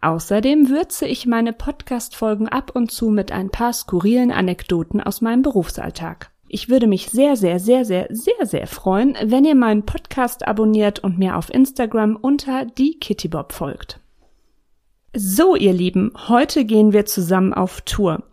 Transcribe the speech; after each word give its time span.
Außerdem 0.00 0.68
würze 0.68 1.06
ich 1.06 1.26
meine 1.26 1.52
Podcast-Folgen 1.52 2.48
ab 2.48 2.72
und 2.74 2.90
zu 2.90 3.10
mit 3.10 3.30
ein 3.30 3.50
paar 3.50 3.72
skurrilen 3.72 4.32
Anekdoten 4.32 5.00
aus 5.00 5.20
meinem 5.20 5.42
Berufsalltag. 5.42 6.32
Ich 6.48 6.68
würde 6.68 6.86
mich 6.86 7.08
sehr, 7.08 7.36
sehr, 7.36 7.58
sehr, 7.58 7.84
sehr, 7.84 8.08
sehr, 8.10 8.44
sehr 8.44 8.66
freuen, 8.66 9.16
wenn 9.24 9.44
ihr 9.44 9.54
meinen 9.54 9.86
Podcast 9.86 10.46
abonniert 10.46 10.98
und 10.98 11.18
mir 11.18 11.36
auf 11.36 11.48
Instagram 11.48 12.16
unter 12.16 12.66
die 12.66 12.98
Kittybob 12.98 13.52
folgt. 13.52 14.00
So, 15.14 15.56
ihr 15.56 15.72
Lieben, 15.72 16.12
heute 16.28 16.64
gehen 16.64 16.92
wir 16.92 17.06
zusammen 17.06 17.54
auf 17.54 17.82
Tour. 17.82 18.24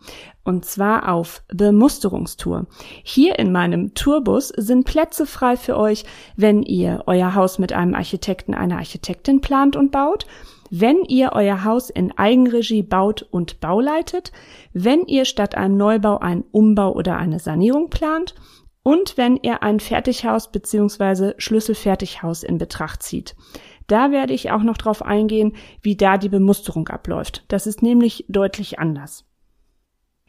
Und 0.44 0.64
zwar 0.64 1.12
auf 1.12 1.42
Bemusterungstour. 1.48 2.66
Hier 3.04 3.38
in 3.38 3.52
meinem 3.52 3.94
Tourbus 3.94 4.48
sind 4.48 4.86
Plätze 4.86 5.26
frei 5.26 5.56
für 5.56 5.76
euch, 5.76 6.04
wenn 6.36 6.62
ihr 6.62 7.04
euer 7.06 7.34
Haus 7.34 7.58
mit 7.58 7.72
einem 7.72 7.94
Architekten, 7.94 8.54
einer 8.54 8.78
Architektin 8.78 9.40
plant 9.40 9.76
und 9.76 9.92
baut 9.92 10.26
wenn 10.70 11.02
ihr 11.04 11.32
euer 11.32 11.64
Haus 11.64 11.90
in 11.90 12.16
Eigenregie 12.16 12.82
baut 12.82 13.22
und 13.22 13.60
bauleitet, 13.60 14.32
wenn 14.72 15.04
ihr 15.06 15.24
statt 15.24 15.56
einem 15.56 15.76
Neubau 15.76 16.18
einen 16.18 16.44
Umbau 16.52 16.92
oder 16.92 17.16
eine 17.16 17.40
Sanierung 17.40 17.90
plant 17.90 18.34
und 18.82 19.16
wenn 19.16 19.36
ihr 19.36 19.62
ein 19.62 19.80
Fertighaus 19.80 20.50
bzw. 20.50 21.34
Schlüsselfertighaus 21.38 22.42
in 22.42 22.58
Betracht 22.58 23.02
zieht. 23.02 23.36
Da 23.86 24.12
werde 24.12 24.32
ich 24.32 24.52
auch 24.52 24.62
noch 24.62 24.76
drauf 24.76 25.02
eingehen, 25.02 25.54
wie 25.82 25.96
da 25.96 26.16
die 26.16 26.28
Bemusterung 26.28 26.88
abläuft. 26.88 27.44
Das 27.48 27.66
ist 27.66 27.82
nämlich 27.82 28.24
deutlich 28.28 28.78
anders. 28.78 29.24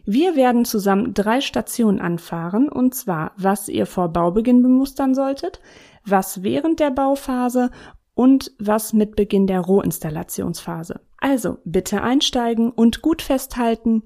Wir 0.03 0.36
werden 0.36 0.66
zusammen 0.66 1.14
drei 1.14 1.42
Stationen 1.42 2.02
anfahren, 2.02 2.70
und 2.70 2.95
zwar, 2.95 3.33
was 3.38 3.70
ihr 3.70 3.86
vor 3.86 4.09
Baubeginn 4.09 4.64
bemustern 4.64 5.14
solltet, 5.14 5.59
was 6.03 6.42
während 6.42 6.80
der 6.80 6.89
Bauphase 6.89 7.70
und 8.14 8.52
was 8.59 8.94
mit 8.94 9.16
Beginn 9.16 9.48
der 9.48 9.62
Rohinstallationsphase. 9.62 11.02
Also 11.17 11.58
bitte 11.64 12.02
einsteigen 12.02 12.72
und 12.72 13.02
gut 13.02 13.22
festhalten. 13.22 14.04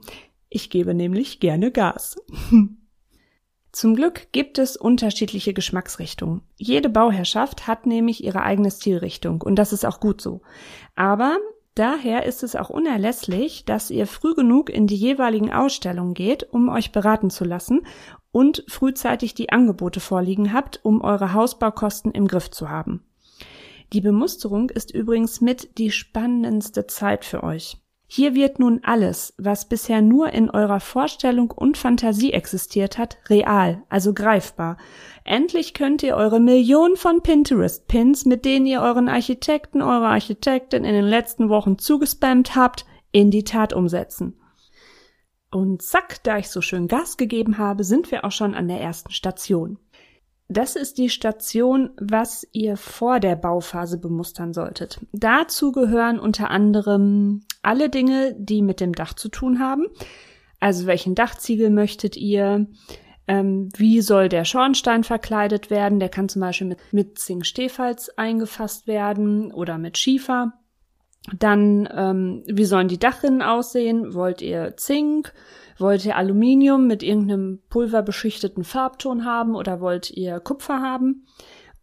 Ich 0.50 0.70
gebe 0.70 0.94
nämlich 0.94 1.40
gerne 1.40 1.72
Gas. 1.72 2.18
Zum 3.72 3.94
Glück 3.94 4.32
gibt 4.32 4.58
es 4.58 4.78
unterschiedliche 4.78 5.54
Geschmacksrichtungen. 5.54 6.44
Jede 6.56 6.88
Bauherrschaft 6.88 7.68
hat 7.68 7.86
nämlich 7.86 8.24
ihre 8.24 8.42
eigene 8.42 8.72
Stilrichtung 8.72 9.42
und 9.42 9.56
das 9.58 9.74
ist 9.74 9.86
auch 9.86 10.00
gut 10.00 10.22
so. 10.22 10.42
Aber 10.96 11.38
daher 11.74 12.26
ist 12.26 12.42
es 12.42 12.56
auch 12.56 12.70
unerlässlich, 12.70 13.66
dass 13.66 13.92
ihr 13.92 14.08
früh 14.08 14.34
genug 14.34 14.70
in 14.70 14.88
die 14.88 14.96
jeweiligen 14.96 15.52
Ausstellungen 15.52 16.14
geht, 16.14 16.54
um 16.54 16.70
euch 16.70 16.94
beraten 16.94 17.30
zu 17.30 17.44
lassen 17.44 17.86
und 18.32 18.64
frühzeitig 18.70 19.34
die 19.34 19.50
Angebote 19.50 20.00
vorliegen 20.00 20.54
habt, 20.54 20.80
um 20.84 21.02
eure 21.02 21.34
Hausbaukosten 21.34 22.12
im 22.12 22.30
Griff 22.30 22.50
zu 22.52 22.70
haben. 22.70 23.04
Die 23.96 24.02
Bemusterung 24.02 24.70
ist 24.72 24.94
übrigens 24.94 25.40
mit 25.40 25.78
die 25.78 25.90
spannendste 25.90 26.86
Zeit 26.86 27.24
für 27.24 27.44
euch. 27.44 27.78
Hier 28.08 28.36
wird 28.36 28.60
nun 28.60 28.82
alles, 28.84 29.34
was 29.38 29.70
bisher 29.70 30.02
nur 30.02 30.34
in 30.34 30.50
eurer 30.50 30.82
Vorstellung 30.82 31.50
und 31.52 31.78
Fantasie 31.78 32.34
existiert 32.34 32.98
hat, 32.98 33.18
real, 33.30 33.84
also 33.88 34.14
greifbar. 34.14 34.76
Endlich 35.24 35.74
könnt 35.74 36.04
ihr 36.04 36.18
eure 36.18 36.42
Millionen 36.42 36.98
von 36.98 37.22
Pinterest-Pins, 37.22 38.26
mit 38.26 38.44
denen 38.44 38.66
ihr 38.66 38.82
euren 38.82 39.08
Architekten, 39.08 39.82
eure 39.82 40.08
Architektin 40.08 40.84
in 40.84 40.94
den 40.94 41.06
letzten 41.06 41.48
Wochen 41.48 41.78
zugespammt 41.78 42.54
habt, 42.54 42.86
in 43.14 43.32
die 43.32 43.46
Tat 43.46 43.72
umsetzen. 43.72 44.38
Und 45.52 45.82
zack, 45.82 46.22
da 46.24 46.38
ich 46.38 46.50
so 46.50 46.60
schön 46.60 46.90
Gas 46.90 47.16
gegeben 47.16 47.58
habe, 47.58 47.86
sind 47.86 48.12
wir 48.12 48.26
auch 48.26 48.34
schon 48.34 48.56
an 48.56 48.68
der 48.68 48.82
ersten 48.82 49.12
Station. 49.14 49.80
Das 50.48 50.76
ist 50.76 51.00
die 51.00 51.10
Station, 51.10 51.90
was 52.00 52.48
ihr 52.52 52.78
vor 52.78 53.20
der 53.20 53.36
Bauphase 53.36 53.98
bemustern 53.98 54.54
solltet. 54.54 55.00
Dazu 55.12 55.72
gehören 55.72 56.20
unter 56.20 56.52
anderem 56.52 57.42
alle 57.64 57.90
Dinge, 57.90 58.36
die 58.38 58.62
mit 58.62 58.80
dem 58.80 58.94
Dach 58.94 59.14
zu 59.14 59.30
tun 59.30 59.60
haben. 59.60 59.88
Also 60.60 60.86
welchen 60.86 61.16
Dachziegel 61.16 61.72
möchtet 61.72 62.16
ihr? 62.16 62.68
Ähm, 63.28 63.70
wie 63.76 64.02
soll 64.02 64.30
der 64.30 64.46
Schornstein 64.46 65.04
verkleidet 65.04 65.72
werden? 65.72 66.00
Der 66.00 66.10
kann 66.10 66.30
zum 66.30 66.42
Beispiel 66.42 66.68
mit, 66.68 66.80
mit 66.92 67.18
Zink-Stehfalz 67.18 68.10
eingefasst 68.16 68.86
werden 68.86 69.52
oder 69.52 69.80
mit 69.80 69.98
Schiefer. 69.98 70.54
Dann, 71.34 71.90
ähm, 71.92 72.44
wie 72.46 72.66
sollen 72.66 72.88
die 72.88 73.00
Dachrinnen 73.00 73.42
aussehen? 73.42 74.14
Wollt 74.14 74.44
ihr 74.44 74.78
Zink? 74.78 75.34
Wollt 75.78 76.06
ihr 76.06 76.16
Aluminium 76.16 76.88
mit 76.88 77.04
irgendeinem 77.04 77.60
pulverbeschichteten 77.70 78.64
Farbton 78.64 79.26
haben 79.26 79.56
oder 79.56 79.82
wollt 79.82 80.12
ihr 80.12 80.40
Kupfer 80.40 80.82
haben? 80.82 81.26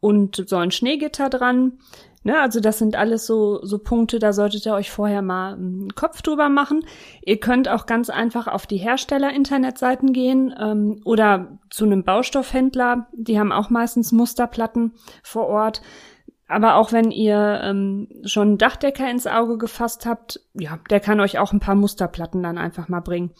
Und 0.00 0.42
so 0.48 0.56
ein 0.56 0.70
Schneegitter 0.70 1.28
dran. 1.28 1.78
Ne, 2.24 2.40
also 2.40 2.60
das 2.60 2.78
sind 2.78 2.94
alles 2.94 3.26
so, 3.26 3.64
so 3.64 3.78
Punkte, 3.78 4.20
da 4.20 4.32
solltet 4.32 4.64
ihr 4.64 4.74
euch 4.74 4.92
vorher 4.92 5.22
mal 5.22 5.54
einen 5.54 5.92
Kopf 5.96 6.22
drüber 6.22 6.48
machen. 6.48 6.84
Ihr 7.24 7.40
könnt 7.40 7.68
auch 7.68 7.84
ganz 7.84 8.10
einfach 8.10 8.46
auf 8.46 8.66
die 8.66 8.76
Hersteller-Internetseiten 8.76 10.12
gehen 10.12 10.54
ähm, 10.56 11.00
oder 11.04 11.58
zu 11.68 11.84
einem 11.84 12.04
Baustoffhändler. 12.04 13.08
Die 13.12 13.40
haben 13.40 13.50
auch 13.50 13.70
meistens 13.70 14.12
Musterplatten 14.12 14.92
vor 15.24 15.48
Ort. 15.48 15.82
Aber 16.46 16.76
auch 16.76 16.92
wenn 16.92 17.10
ihr 17.10 17.60
ähm, 17.64 18.08
schon 18.24 18.48
einen 18.48 18.58
Dachdecker 18.58 19.10
ins 19.10 19.26
Auge 19.26 19.58
gefasst 19.58 20.06
habt, 20.06 20.38
ja, 20.52 20.78
der 20.90 21.00
kann 21.00 21.18
euch 21.18 21.38
auch 21.38 21.52
ein 21.52 21.60
paar 21.60 21.74
Musterplatten 21.74 22.42
dann 22.42 22.58
einfach 22.58 22.88
mal 22.88 23.00
bringen. 23.00 23.32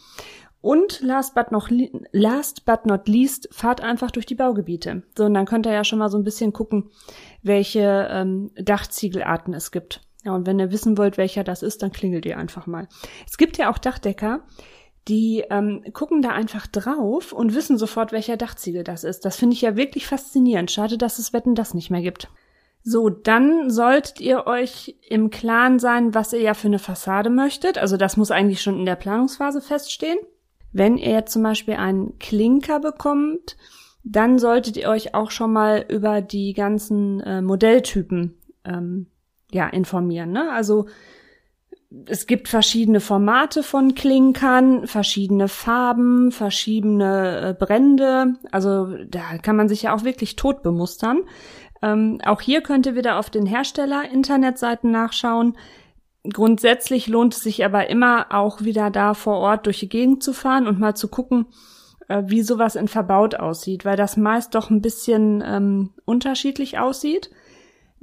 Und 0.63 1.01
last 1.01 1.35
but, 1.35 1.51
not, 1.51 1.69
last 2.13 2.63
but 2.63 2.85
not 2.85 3.09
least, 3.09 3.49
fahrt 3.51 3.81
einfach 3.81 4.11
durch 4.11 4.25
die 4.25 4.33
Baugebiete. 4.33 5.03
So, 5.17 5.25
und 5.25 5.33
dann 5.33 5.45
könnt 5.45 5.65
ihr 5.65 5.73
ja 5.73 5.83
schon 5.83 5.99
mal 5.99 6.07
so 6.07 6.17
ein 6.17 6.23
bisschen 6.23 6.53
gucken, 6.53 6.89
welche 7.41 8.07
ähm, 8.09 8.49
Dachziegelarten 8.55 9.53
es 9.53 9.71
gibt. 9.71 9.99
Ja, 10.23 10.33
und 10.33 10.47
wenn 10.47 10.59
ihr 10.59 10.71
wissen 10.71 10.97
wollt, 10.97 11.17
welcher 11.17 11.43
das 11.43 11.63
ist, 11.63 11.83
dann 11.83 11.91
klingelt 11.91 12.25
ihr 12.25 12.37
einfach 12.37 12.65
mal. 12.65 12.87
Es 13.27 13.35
gibt 13.35 13.57
ja 13.57 13.69
auch 13.69 13.77
Dachdecker, 13.77 14.45
die 15.09 15.43
ähm, 15.49 15.83
gucken 15.91 16.21
da 16.21 16.29
einfach 16.29 16.65
drauf 16.65 17.33
und 17.33 17.55
wissen 17.55 17.77
sofort, 17.77 18.13
welcher 18.13 18.37
Dachziegel 18.37 18.85
das 18.85 19.03
ist. 19.03 19.25
Das 19.25 19.35
finde 19.35 19.55
ich 19.55 19.61
ja 19.61 19.75
wirklich 19.75 20.07
faszinierend. 20.07 20.71
Schade, 20.71 20.97
dass 20.97 21.19
es 21.19 21.33
Wetten 21.33 21.55
das 21.55 21.73
nicht 21.73 21.89
mehr 21.91 22.01
gibt. 22.01 22.29
So, 22.83 23.09
dann 23.09 23.69
solltet 23.69 24.21
ihr 24.21 24.47
euch 24.47 24.95
im 25.09 25.29
Klaren 25.29 25.77
sein, 25.77 26.15
was 26.15 26.31
ihr 26.31 26.39
ja 26.39 26.53
für 26.53 26.67
eine 26.67 26.79
Fassade 26.79 27.29
möchtet. 27.29 27.77
Also 27.77 27.97
das 27.97 28.15
muss 28.15 28.31
eigentlich 28.31 28.61
schon 28.61 28.79
in 28.79 28.85
der 28.85 28.95
Planungsphase 28.95 29.59
feststehen. 29.59 30.19
Wenn 30.73 30.97
ihr 30.97 31.25
zum 31.25 31.43
Beispiel 31.43 31.75
einen 31.75 32.17
Klinker 32.19 32.79
bekommt, 32.79 33.55
dann 34.03 34.37
solltet 34.37 34.75
ihr 34.75 34.89
euch 34.89 35.15
auch 35.15 35.31
schon 35.31 35.53
mal 35.53 35.85
über 35.87 36.21
die 36.21 36.53
ganzen 36.53 37.21
äh, 37.21 37.41
Modelltypen 37.41 38.35
ähm, 38.65 39.07
ja 39.51 39.67
informieren. 39.67 40.31
Ne? 40.31 40.51
Also 40.51 40.87
es 42.07 42.25
gibt 42.25 42.47
verschiedene 42.47 42.99
Formate 42.99 43.61
von 43.61 43.93
Klinkern, 43.93 44.87
verschiedene 44.87 45.47
Farben, 45.47 46.31
verschiedene 46.31 47.49
äh, 47.49 47.53
Brände. 47.53 48.33
Also 48.51 48.97
da 49.07 49.37
kann 49.37 49.55
man 49.55 49.69
sich 49.69 49.83
ja 49.83 49.95
auch 49.95 50.03
wirklich 50.03 50.35
tot 50.35 50.63
bemustern. 50.63 51.21
Ähm, 51.81 52.19
auch 52.25 52.41
hier 52.41 52.61
könnt 52.61 52.87
ihr 52.87 52.95
wieder 52.95 53.19
auf 53.19 53.29
den 53.29 53.45
Hersteller-Internetseiten 53.45 54.89
nachschauen. 54.89 55.55
Grundsätzlich 56.31 57.07
lohnt 57.07 57.33
es 57.33 57.41
sich 57.41 57.65
aber 57.65 57.89
immer 57.89 58.27
auch 58.29 58.61
wieder 58.61 58.89
da 58.89 59.13
vor 59.13 59.37
Ort 59.39 59.65
durch 59.65 59.79
die 59.79 59.89
Gegend 59.89 60.23
zu 60.23 60.31
fahren 60.31 60.67
und 60.67 60.79
mal 60.79 60.95
zu 60.95 61.09
gucken, 61.09 61.47
äh, 62.07 62.23
wie 62.25 62.43
sowas 62.43 62.75
in 62.75 62.87
verbaut 62.87 63.35
aussieht, 63.35 63.83
weil 63.83 63.97
das 63.97 64.15
meist 64.15 64.55
doch 64.55 64.69
ein 64.69 64.81
bisschen 64.81 65.43
ähm, 65.45 65.89
unterschiedlich 66.05 66.79
aussieht. 66.79 67.29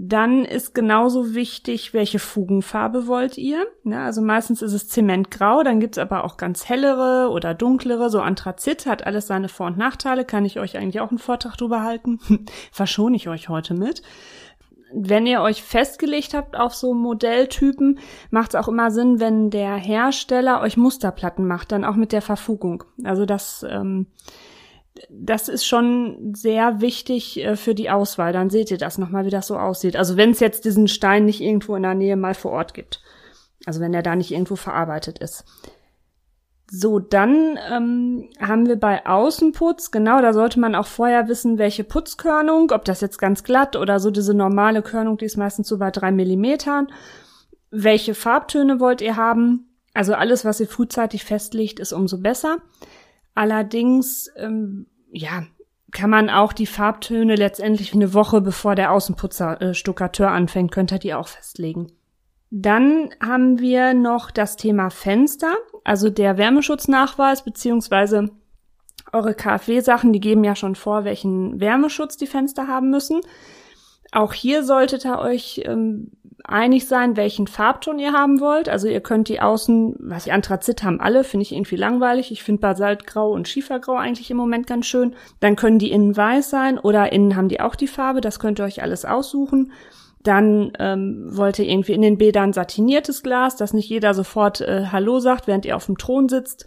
Dann 0.03 0.47
ist 0.47 0.75
genauso 0.75 1.35
wichtig, 1.35 1.93
welche 1.93 2.19
Fugenfarbe 2.19 3.07
wollt 3.07 3.37
ihr. 3.37 3.67
Ja, 3.85 4.07
also 4.07 4.23
meistens 4.23 4.63
ist 4.63 4.73
es 4.73 4.89
Zementgrau, 4.89 5.63
dann 5.63 5.79
gibt's 5.79 5.99
aber 5.99 6.25
auch 6.25 6.39
ganz 6.39 6.67
hellere 6.67 7.31
oder 7.31 7.53
dunklere, 7.53 8.09
so 8.09 8.21
Anthrazit 8.21 8.87
hat 8.87 9.05
alles 9.07 9.27
seine 9.27 9.51
Vor- 9.51 9.67
und 9.67 9.77
Nachteile, 9.77 10.25
kann 10.25 10.47
ich 10.47 10.59
euch 10.59 10.79
eigentlich 10.79 11.01
auch 11.01 11.11
einen 11.11 11.19
Vortrag 11.19 11.57
drüber 11.57 11.83
halten. 11.83 12.19
Verschone 12.73 13.15
ich 13.15 13.29
euch 13.29 13.51
heute 13.51 13.75
mit 13.75 14.01
wenn 14.93 15.27
ihr 15.27 15.41
euch 15.41 15.63
festgelegt 15.63 16.35
habt 16.35 16.57
auf 16.57 16.75
so 16.75 16.95
Modelltypen, 16.95 17.99
macht 18.31 18.55
es 18.55 18.61
auch 18.61 18.69
immer 18.69 18.91
Sinn, 18.91 19.21
wenn 19.21 19.51
der 19.51 19.75
Hersteller 19.77 20.61
euch 20.61 20.77
Musterplatten 20.77 21.47
macht, 21.47 21.73
dann 21.73 21.85
auch 21.85 21.97
mit 21.97 22.13
der 22.13 22.23
Verfugung. 22.23 22.85
Also 23.05 23.27
das, 23.27 23.65
ähm, 23.69 24.07
das 25.09 25.49
ist 25.49 25.65
schon 25.65 26.35
sehr 26.35 26.81
wichtig 26.81 27.43
äh, 27.45 27.57
für 27.57 27.75
die 27.75 27.91
Auswahl. 27.91 28.33
Dann 28.33 28.51
seht 28.51 28.71
ihr 28.71 28.79
das 28.79 28.99
nochmal, 28.99 29.25
wie 29.25 29.31
das 29.31 29.47
so 29.47 29.57
aussieht. 29.57 29.97
Also 29.97 30.17
wenn 30.17 30.31
es 30.31 30.41
jetzt 30.41 30.65
diesen 30.65 30.89
Stein 30.89 31.25
nicht 31.25 31.41
irgendwo 31.41 31.77
in 31.77 31.83
der 31.83 31.95
Nähe 31.95 32.17
mal 32.17 32.35
vor 32.35 32.53
Ort 32.53 32.75
gibt. 32.75 33.03
Also 33.67 33.81
wenn 33.81 33.95
er 33.95 34.03
da 34.03 34.17
nicht 34.17 34.33
irgendwo 34.33 34.57
verarbeitet 34.57 35.19
ist. 35.19 35.45
So, 36.73 37.01
dann 37.01 37.59
ähm, 37.69 38.29
haben 38.39 38.69
wir 38.69 38.77
bei 38.77 39.05
Außenputz, 39.05 39.91
genau, 39.91 40.23
da 40.23 40.33
sollte 40.33 40.61
man 40.61 40.77
auch 40.77 40.87
vorher 40.87 41.27
wissen, 41.27 41.59
welche 41.59 41.83
Putzkörnung, 41.83 42.71
ob 42.71 42.85
das 42.85 43.01
jetzt 43.01 43.19
ganz 43.19 43.43
glatt 43.43 43.75
oder 43.75 43.99
so 43.99 44.13
diese 44.13 44.35
normale 44.35 44.81
Körnung, 44.81 45.19
die 45.19 45.25
ist 45.25 45.37
meistens 45.37 45.67
so 45.67 45.79
bei 45.79 45.91
drei 45.91 46.13
Millimetern. 46.13 46.87
Welche 47.73 48.15
Farbtöne 48.15 48.79
wollt 48.79 49.01
ihr 49.01 49.17
haben? 49.17 49.77
Also 49.95 50.15
alles, 50.15 50.45
was 50.45 50.61
ihr 50.61 50.69
frühzeitig 50.69 51.25
festlegt, 51.25 51.81
ist 51.81 51.93
umso 51.93 52.19
besser. 52.19 52.59
Allerdings, 53.35 54.31
ähm, 54.37 54.87
ja, 55.11 55.43
kann 55.91 56.11
man 56.11 56.31
auch 56.31 56.53
die 56.53 56.67
Farbtöne 56.67 57.35
letztendlich 57.35 57.95
eine 57.95 58.15
Woche 58.15 58.41
bevor 58.41 58.77
der 58.77 58.93
Außenputzer 58.93 59.61
äh, 59.61 59.75
Stuckateur 59.75 60.31
anfängt, 60.31 60.71
könnt 60.71 60.93
ihr 60.93 61.01
die 61.01 61.15
auch 61.15 61.27
festlegen. 61.27 61.91
Dann 62.51 63.11
haben 63.21 63.61
wir 63.61 63.95
noch 63.95 64.31
das 64.31 64.57
Thema 64.57 64.91
Fenster 64.91 65.57
also 65.85 66.11
der 66.11 66.39
Wärmeschutznachweis 66.39 67.43
beziehungsweise 67.43 68.31
eure 69.13 69.35
KfW-Sachen, 69.35 70.13
die 70.13 70.21
geben 70.21 70.45
ja 70.45 70.55
schon 70.55 70.77
vor, 70.77 71.05
welchen 71.05 71.61
Wärmeschutz 71.61 72.17
die 72.17 72.27
Fenster 72.27 72.69
haben 72.69 72.91
müssen. 72.91 73.21
Auch 74.13 74.33
hier 74.33 74.63
solltet 74.63 75.05
ihr 75.05 75.19
euch 75.19 75.63
ähm, 75.65 76.13
einig 76.45 76.87
sein, 76.87 77.17
welchen 77.17 77.47
Farbton 77.47 77.99
ihr 77.99 78.13
haben 78.13 78.41
wollt. 78.41 78.69
Also 78.69 78.89
ihr 78.89 79.01
könnt 79.01 79.29
die 79.29 79.41
Außen, 79.41 79.97
was 79.99 80.25
die 80.25 80.33
Anthrazit 80.33 80.83
haben 80.83 81.01
alle, 81.01 81.25
finde 81.25 81.43
ich 81.43 81.53
irgendwie 81.53 81.77
langweilig. 81.77 82.31
Ich 82.31 82.43
finde 82.43 82.61
Basaltgrau 82.61 83.33
und 83.33 83.49
Schiefergrau 83.49 83.95
eigentlich 83.95 84.31
im 84.31 84.37
Moment 84.37 84.67
ganz 84.67 84.87
schön. 84.87 85.15
Dann 85.41 85.57
können 85.57 85.79
die 85.79 85.91
innen 85.91 86.17
weiß 86.17 86.51
sein 86.51 86.79
oder 86.79 87.13
innen 87.13 87.37
haben 87.37 87.49
die 87.49 87.61
auch 87.61 87.75
die 87.75 87.89
Farbe. 87.89 88.21
Das 88.21 88.39
könnt 88.39 88.61
ihr 88.61 88.65
euch 88.65 88.83
alles 88.83 89.05
aussuchen. 89.05 89.73
Dann 90.23 90.73
ähm, 90.79 91.29
wollt 91.31 91.59
ihr 91.59 91.67
irgendwie 91.67 91.93
in 91.93 92.03
den 92.03 92.19
Bädern 92.19 92.53
satiniertes 92.53 93.23
Glas, 93.23 93.57
dass 93.57 93.73
nicht 93.73 93.89
jeder 93.89 94.13
sofort 94.13 94.61
äh, 94.61 94.87
Hallo 94.93 95.19
sagt, 95.19 95.47
während 95.47 95.65
ihr 95.65 95.77
auf 95.77 95.87
dem 95.87 95.97
Thron 95.97 96.29
sitzt. 96.29 96.67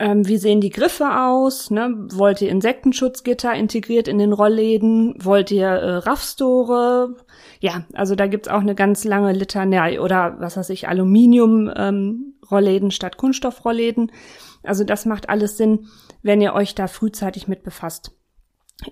Ähm, 0.00 0.28
wie 0.28 0.36
sehen 0.36 0.60
die 0.60 0.70
Griffe 0.70 1.22
aus? 1.22 1.72
Ne? 1.72 2.06
Wollt 2.12 2.40
ihr 2.40 2.50
Insektenschutzgitter 2.50 3.52
integriert 3.54 4.06
in 4.06 4.18
den 4.18 4.32
Rollläden? 4.32 5.16
Wollt 5.20 5.50
ihr 5.50 5.66
äh, 5.66 5.96
Raffstore? 5.96 7.16
Ja, 7.58 7.84
also 7.94 8.14
da 8.14 8.28
gibt's 8.28 8.46
auch 8.46 8.60
eine 8.60 8.76
ganz 8.76 9.04
lange 9.04 9.32
Litanei 9.32 10.00
oder 10.00 10.36
was 10.38 10.56
weiß 10.56 10.70
ich, 10.70 10.86
Aluminium-Rollläden 10.86 12.86
ähm, 12.86 12.90
statt 12.92 13.16
Kunststoffrollläden. 13.16 14.12
Also 14.62 14.84
das 14.84 15.04
macht 15.04 15.28
alles 15.28 15.56
Sinn, 15.56 15.88
wenn 16.22 16.40
ihr 16.40 16.54
euch 16.54 16.76
da 16.76 16.86
frühzeitig 16.86 17.48
mit 17.48 17.64
befasst. 17.64 18.12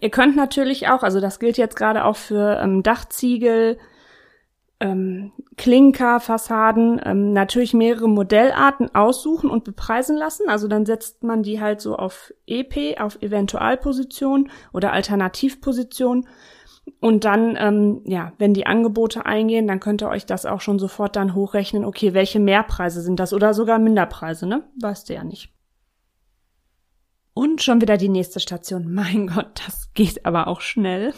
Ihr 0.01 0.11
könnt 0.11 0.37
natürlich 0.37 0.89
auch, 0.89 1.03
also 1.03 1.21
das 1.21 1.39
gilt 1.39 1.59
jetzt 1.59 1.77
gerade 1.77 2.05
auch 2.05 2.17
für 2.17 2.59
ähm, 2.61 2.83
Dachziegel, 2.83 3.79
ähm, 4.81 5.33
Klinker, 5.57 6.21
Fassaden, 6.21 7.01
ähm, 7.05 7.33
natürlich 7.33 7.73
mehrere 7.73 8.09
Modellarten 8.09 8.95
aussuchen 8.95 9.49
und 9.49 9.65
bepreisen 9.65 10.17
lassen. 10.17 10.49
Also 10.49 10.69
dann 10.69 10.85
setzt 10.85 11.23
man 11.23 11.43
die 11.43 11.61
halt 11.61 11.81
so 11.81 11.97
auf 11.97 12.35
EP, 12.47 13.01
auf 13.01 13.23
Eventualposition 13.23 14.51
oder 14.73 14.93
Alternativposition. 14.93 16.27
Und 17.01 17.25
dann, 17.25 17.57
ähm, 17.59 18.03
ja, 18.05 18.33
wenn 18.39 18.55
die 18.55 18.67
Angebote 18.67 19.25
eingehen, 19.25 19.67
dann 19.67 19.81
könnt 19.81 20.03
ihr 20.03 20.09
euch 20.09 20.27
das 20.27 20.47
auch 20.47 20.61
schon 20.61 20.79
sofort 20.79 21.17
dann 21.17 21.35
hochrechnen, 21.35 21.85
okay, 21.85 22.13
welche 22.15 22.39
Mehrpreise 22.39 23.01
sind 23.01 23.19
das 23.19 23.33
oder 23.33 23.55
sogar 23.55 23.79
Minderpreise, 23.79 24.47
ne? 24.47 24.65
Weißt 24.81 25.09
du 25.09 25.15
ja 25.15 25.25
nicht. 25.25 25.56
Und 27.39 27.63
schon 27.63 27.83
wieder 27.83 27.99
die 27.99 28.09
nächste 28.09 28.41
Station. 28.41 28.91
Mein 28.95 29.27
Gott, 29.27 29.61
das 29.67 29.93
geht 29.93 30.25
aber 30.25 30.47
auch 30.49 30.63
schnell. 30.63 31.13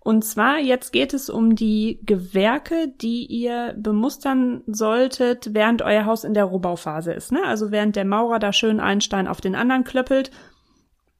Und 0.00 0.24
zwar, 0.24 0.58
jetzt 0.58 0.90
geht 0.90 1.12
es 1.12 1.28
um 1.28 1.54
die 1.54 2.00
Gewerke, 2.02 2.88
die 2.98 3.26
ihr 3.26 3.74
bemustern 3.76 4.62
solltet, 4.66 5.52
während 5.52 5.82
euer 5.82 6.06
Haus 6.06 6.24
in 6.24 6.32
der 6.32 6.44
Rohbauphase 6.44 7.12
ist. 7.12 7.30
Ne? 7.30 7.42
Also 7.44 7.70
während 7.70 7.94
der 7.94 8.06
Maurer 8.06 8.38
da 8.38 8.54
schön 8.54 8.80
einen 8.80 9.02
Stein 9.02 9.28
auf 9.28 9.42
den 9.42 9.54
anderen 9.54 9.84
klöppelt, 9.84 10.30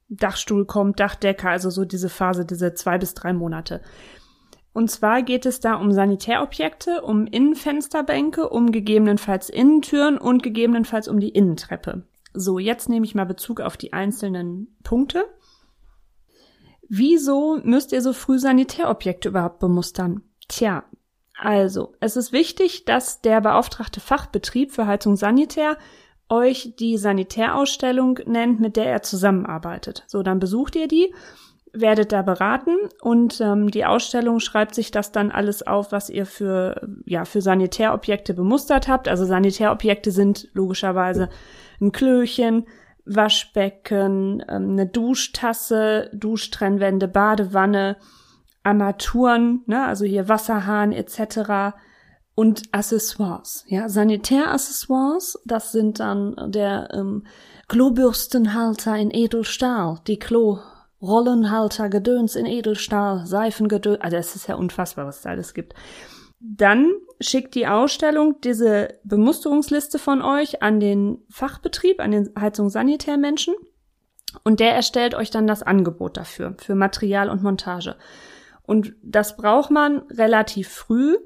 Dachstuhl 0.07 0.65
kommt, 0.65 0.99
Dachdecker, 0.99 1.51
also 1.51 1.69
so 1.69 1.85
diese 1.85 2.09
Phase, 2.09 2.47
diese 2.47 2.73
zwei 2.73 2.97
bis 2.97 3.13
drei 3.13 3.31
Monate. 3.31 3.79
Und 4.73 4.89
zwar 4.89 5.21
geht 5.21 5.45
es 5.45 5.59
da 5.59 5.75
um 5.75 5.91
Sanitärobjekte, 5.91 7.03
um 7.03 7.27
Innenfensterbänke, 7.27 8.49
um 8.49 8.71
gegebenenfalls 8.71 9.51
Innentüren 9.51 10.17
und 10.17 10.41
gegebenenfalls 10.41 11.07
um 11.07 11.19
die 11.19 11.29
Innentreppe. 11.29 12.08
So, 12.33 12.59
jetzt 12.59 12.89
nehme 12.89 13.05
ich 13.05 13.15
mal 13.15 13.25
Bezug 13.25 13.61
auf 13.61 13.77
die 13.77 13.93
einzelnen 13.93 14.75
Punkte. 14.83 15.25
Wieso 16.87 17.59
müsst 17.63 17.91
ihr 17.91 18.01
so 18.01 18.13
früh 18.13 18.39
Sanitärobjekte 18.39 19.29
überhaupt 19.29 19.59
bemustern? 19.59 20.23
Tja, 20.47 20.83
also, 21.41 21.93
es 21.99 22.17
ist 22.17 22.33
wichtig, 22.33 22.85
dass 22.85 23.21
der 23.21 23.39
beauftragte 23.41 23.99
Fachbetrieb 23.99 24.71
für 24.71 24.87
Heizung 24.87 25.15
Sanitär 25.15 25.77
euch 26.27 26.75
die 26.77 26.97
Sanitärausstellung 26.97 28.19
nennt, 28.25 28.59
mit 28.59 28.75
der 28.75 28.85
er 28.85 29.01
zusammenarbeitet. 29.01 30.03
So, 30.07 30.21
dann 30.21 30.39
besucht 30.39 30.75
ihr 30.75 30.87
die, 30.87 31.13
werdet 31.73 32.11
da 32.11 32.21
beraten 32.21 32.75
und 33.01 33.39
ähm, 33.41 33.71
die 33.71 33.85
Ausstellung 33.85 34.39
schreibt 34.39 34.75
sich 34.75 34.91
das 34.91 35.11
dann 35.11 35.31
alles 35.31 35.65
auf, 35.65 35.91
was 35.91 36.09
ihr 36.09 36.25
für 36.25 36.87
ja 37.05 37.25
für 37.25 37.41
Sanitärobjekte 37.41 38.33
bemustert 38.33 38.87
habt. 38.87 39.07
Also 39.07 39.25
Sanitärobjekte 39.25 40.11
sind 40.11 40.49
logischerweise 40.53 41.29
ein 41.81 41.91
Klöchen, 41.91 42.65
Waschbecken, 43.05 44.43
ähm, 44.47 44.71
eine 44.71 44.85
Duschtasse, 44.85 46.09
Duschtrennwände, 46.13 47.07
Badewanne, 47.07 47.97
Armaturen, 48.63 49.63
ne, 49.65 49.85
also 49.85 50.05
hier 50.05 50.29
Wasserhahn 50.29 50.91
etc. 50.91 51.75
und 52.35 52.63
Accessoires, 52.71 53.65
ja, 53.67 53.89
Sanitäraccessoires, 53.89 55.39
das 55.45 55.71
sind 55.71 55.99
dann 55.99 56.35
der 56.51 56.89
ähm, 56.93 57.25
Klobürstenhalter 57.67 58.95
in 58.97 59.11
Edelstahl, 59.11 59.99
die 60.07 60.19
Klo-Rollenhalter, 60.19 61.89
Gedöns 61.89 62.35
in 62.35 62.45
Edelstahl, 62.45 63.25
Seifengedöns, 63.25 64.01
also 64.01 64.17
es 64.17 64.35
ist 64.35 64.47
ja 64.47 64.55
unfassbar, 64.55 65.07
was 65.07 65.21
da 65.21 65.29
alles 65.29 65.53
gibt. 65.53 65.73
Dann 66.39 66.91
schickt 67.19 67.55
die 67.55 67.67
Ausstellung 67.67 68.39
diese 68.41 68.99
Bemusterungsliste 69.03 69.99
von 69.99 70.21
euch 70.21 70.61
an 70.61 70.79
den 70.79 71.19
Fachbetrieb, 71.29 71.99
an 71.99 72.11
den 72.11 72.29
Heizungssanitärmenschen. 72.39 73.55
Und 74.43 74.59
der 74.59 74.73
erstellt 74.73 75.15
euch 75.15 75.31
dann 75.31 75.47
das 75.47 75.63
Angebot 75.63 76.15
dafür, 76.15 76.55
für 76.59 76.75
Material 76.75 77.29
und 77.29 77.43
Montage. 77.43 77.95
Und 78.61 78.93
das 79.01 79.35
braucht 79.35 79.71
man 79.71 80.03
relativ 80.11 80.69
früh, 80.69 81.17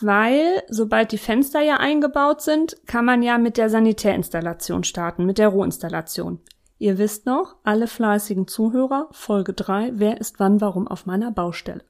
weil 0.00 0.62
sobald 0.68 1.12
die 1.12 1.18
Fenster 1.18 1.60
ja 1.60 1.76
eingebaut 1.76 2.40
sind, 2.40 2.76
kann 2.86 3.04
man 3.04 3.22
ja 3.22 3.36
mit 3.36 3.58
der 3.58 3.68
Sanitärinstallation 3.68 4.84
starten, 4.84 5.26
mit 5.26 5.38
der 5.38 5.48
Rohinstallation. 5.48 6.40
Ihr 6.78 6.96
wisst 6.98 7.26
noch, 7.26 7.56
alle 7.64 7.88
fleißigen 7.88 8.46
Zuhörer, 8.46 9.08
Folge 9.10 9.52
3, 9.52 9.92
wer 9.94 10.20
ist 10.20 10.38
wann 10.38 10.60
warum 10.60 10.88
auf 10.88 11.06
meiner 11.06 11.30
Baustelle. 11.30 11.84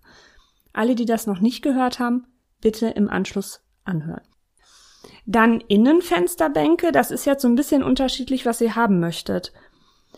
Alle, 0.72 0.94
die 0.94 1.04
das 1.04 1.26
noch 1.26 1.40
nicht 1.40 1.62
gehört 1.62 1.98
haben, 1.98 2.26
bitte 2.60 2.88
im 2.88 3.08
Anschluss 3.08 3.62
anhören. 3.84 4.22
Dann 5.26 5.60
Innenfensterbänke, 5.60 6.92
das 6.92 7.10
ist 7.10 7.24
jetzt 7.24 7.42
so 7.42 7.48
ein 7.48 7.54
bisschen 7.54 7.82
unterschiedlich, 7.82 8.46
was 8.46 8.60
ihr 8.60 8.74
haben 8.74 9.00
möchtet. 9.00 9.52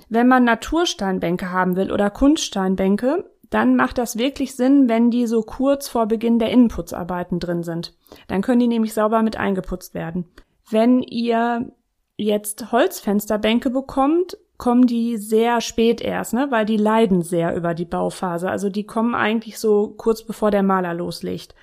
Wenn 0.09 0.29
man 0.29 0.45
Natursteinbänke 0.45 1.51
haben 1.51 1.77
will 1.77 1.93
oder 1.93 2.11
Kunststeinbänke, 2.11 3.29
dann 3.51 3.75
macht 3.75 3.99
das 3.99 4.17
wirklich 4.17 4.55
Sinn, 4.55 4.89
wenn 4.89 5.11
die 5.11 5.27
so 5.27 5.43
kurz 5.43 5.89
vor 5.89 6.07
Beginn 6.07 6.39
der 6.39 6.51
Innenputzarbeiten 6.51 7.41
drin 7.41 7.65
sind. 7.65 7.95
Dann 8.29 8.43
können 8.43 8.61
die 8.61 8.69
nämlich 8.69 8.95
sauber 8.95 9.23
mit 9.23 9.37
eingeputzt 9.37 9.93
werden. 9.93 10.27
Wenn 10.71 11.03
ihr 11.03 11.73
jetzt 12.17 12.71
Holzfensterbänke 12.71 13.71
bekommt, 13.71 14.39
kommen 14.57 14.87
die 14.87 15.17
sehr 15.17 15.61
spät 15.61 16.01
erst, 16.01 16.35
ne? 16.35 16.49
weil 16.51 16.67
die 16.67 16.77
leiden 16.77 17.23
sehr 17.23 17.57
über 17.57 17.75
die 17.75 17.87
Bauphase. 17.87 18.49
Also 18.49 18.69
die 18.69 18.85
kommen 18.85 19.15
eigentlich 19.15 19.59
so 19.59 19.89
kurz 19.97 20.23
bevor 20.23 20.53
der 20.53 20.63
Maler 20.63 20.95
loslegt. 20.95 21.55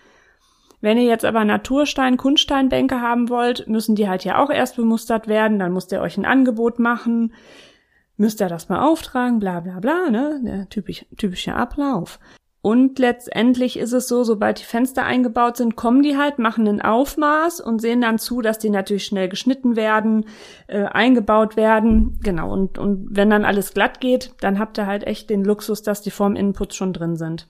Wenn 0.80 0.98
ihr 0.98 1.06
jetzt 1.06 1.26
aber 1.26 1.44
Naturstein, 1.44 2.18
Kunststeinbänke 2.18 3.02
haben 3.02 3.30
wollt, 3.30 3.68
müssen 3.68 3.96
die 3.96 4.08
halt 4.08 4.24
ja 4.24 4.42
auch 4.42 4.50
erst 4.50 4.76
bemustert 4.76 5.28
werden, 5.28 5.60
dann 5.60 5.74
müsst 5.74 5.92
ihr 5.92 6.02
euch 6.02 6.18
ein 6.18 6.26
Angebot 6.26 6.78
machen, 6.78 7.34
müsst 8.16 8.42
ihr 8.42 8.50
das 8.50 8.70
mal 8.70 8.86
auftragen, 8.86 9.40
bla 9.40 9.60
bla 9.60 9.80
bla, 9.80 10.10
ne? 10.10 10.40
Der 10.44 10.70
typisch, 10.70 11.06
typische 11.18 11.56
Ablauf. 11.56 12.20
Und 12.62 13.00
letztendlich 13.00 13.78
ist 13.80 13.94
es 13.94 14.08
so, 14.08 14.24
sobald 14.24 14.60
die 14.60 14.66
Fenster 14.66 15.06
eingebaut 15.06 15.56
sind, 15.58 15.78
kommen 15.78 16.04
die 16.04 16.18
halt, 16.18 16.38
machen 16.38 16.68
ein 16.68 16.82
Aufmaß 16.82 17.62
und 17.62 17.80
sehen 17.80 18.02
dann 18.02 18.20
zu, 18.20 18.42
dass 18.42 18.60
die 18.60 18.70
natürlich 18.70 19.06
schnell 19.06 19.30
geschnitten 19.30 19.76
werden, 19.78 20.26
äh, 20.68 20.84
eingebaut 20.84 21.56
werden. 21.56 22.20
Genau, 22.24 22.52
und, 22.52 22.78
und 22.78 23.08
wenn 23.10 23.30
dann 23.30 23.46
alles 23.46 23.74
glatt 23.74 24.02
geht, 24.02 24.34
dann 24.42 24.60
habt 24.60 24.78
ihr 24.78 24.86
halt 24.86 25.06
echt 25.08 25.30
den 25.30 25.46
Luxus, 25.46 25.82
dass 25.82 26.02
die 26.02 26.12
vorm 26.12 26.36
Innenputz 26.36 26.76
schon 26.76 26.92
drin 26.92 27.16
sind. 27.16 27.48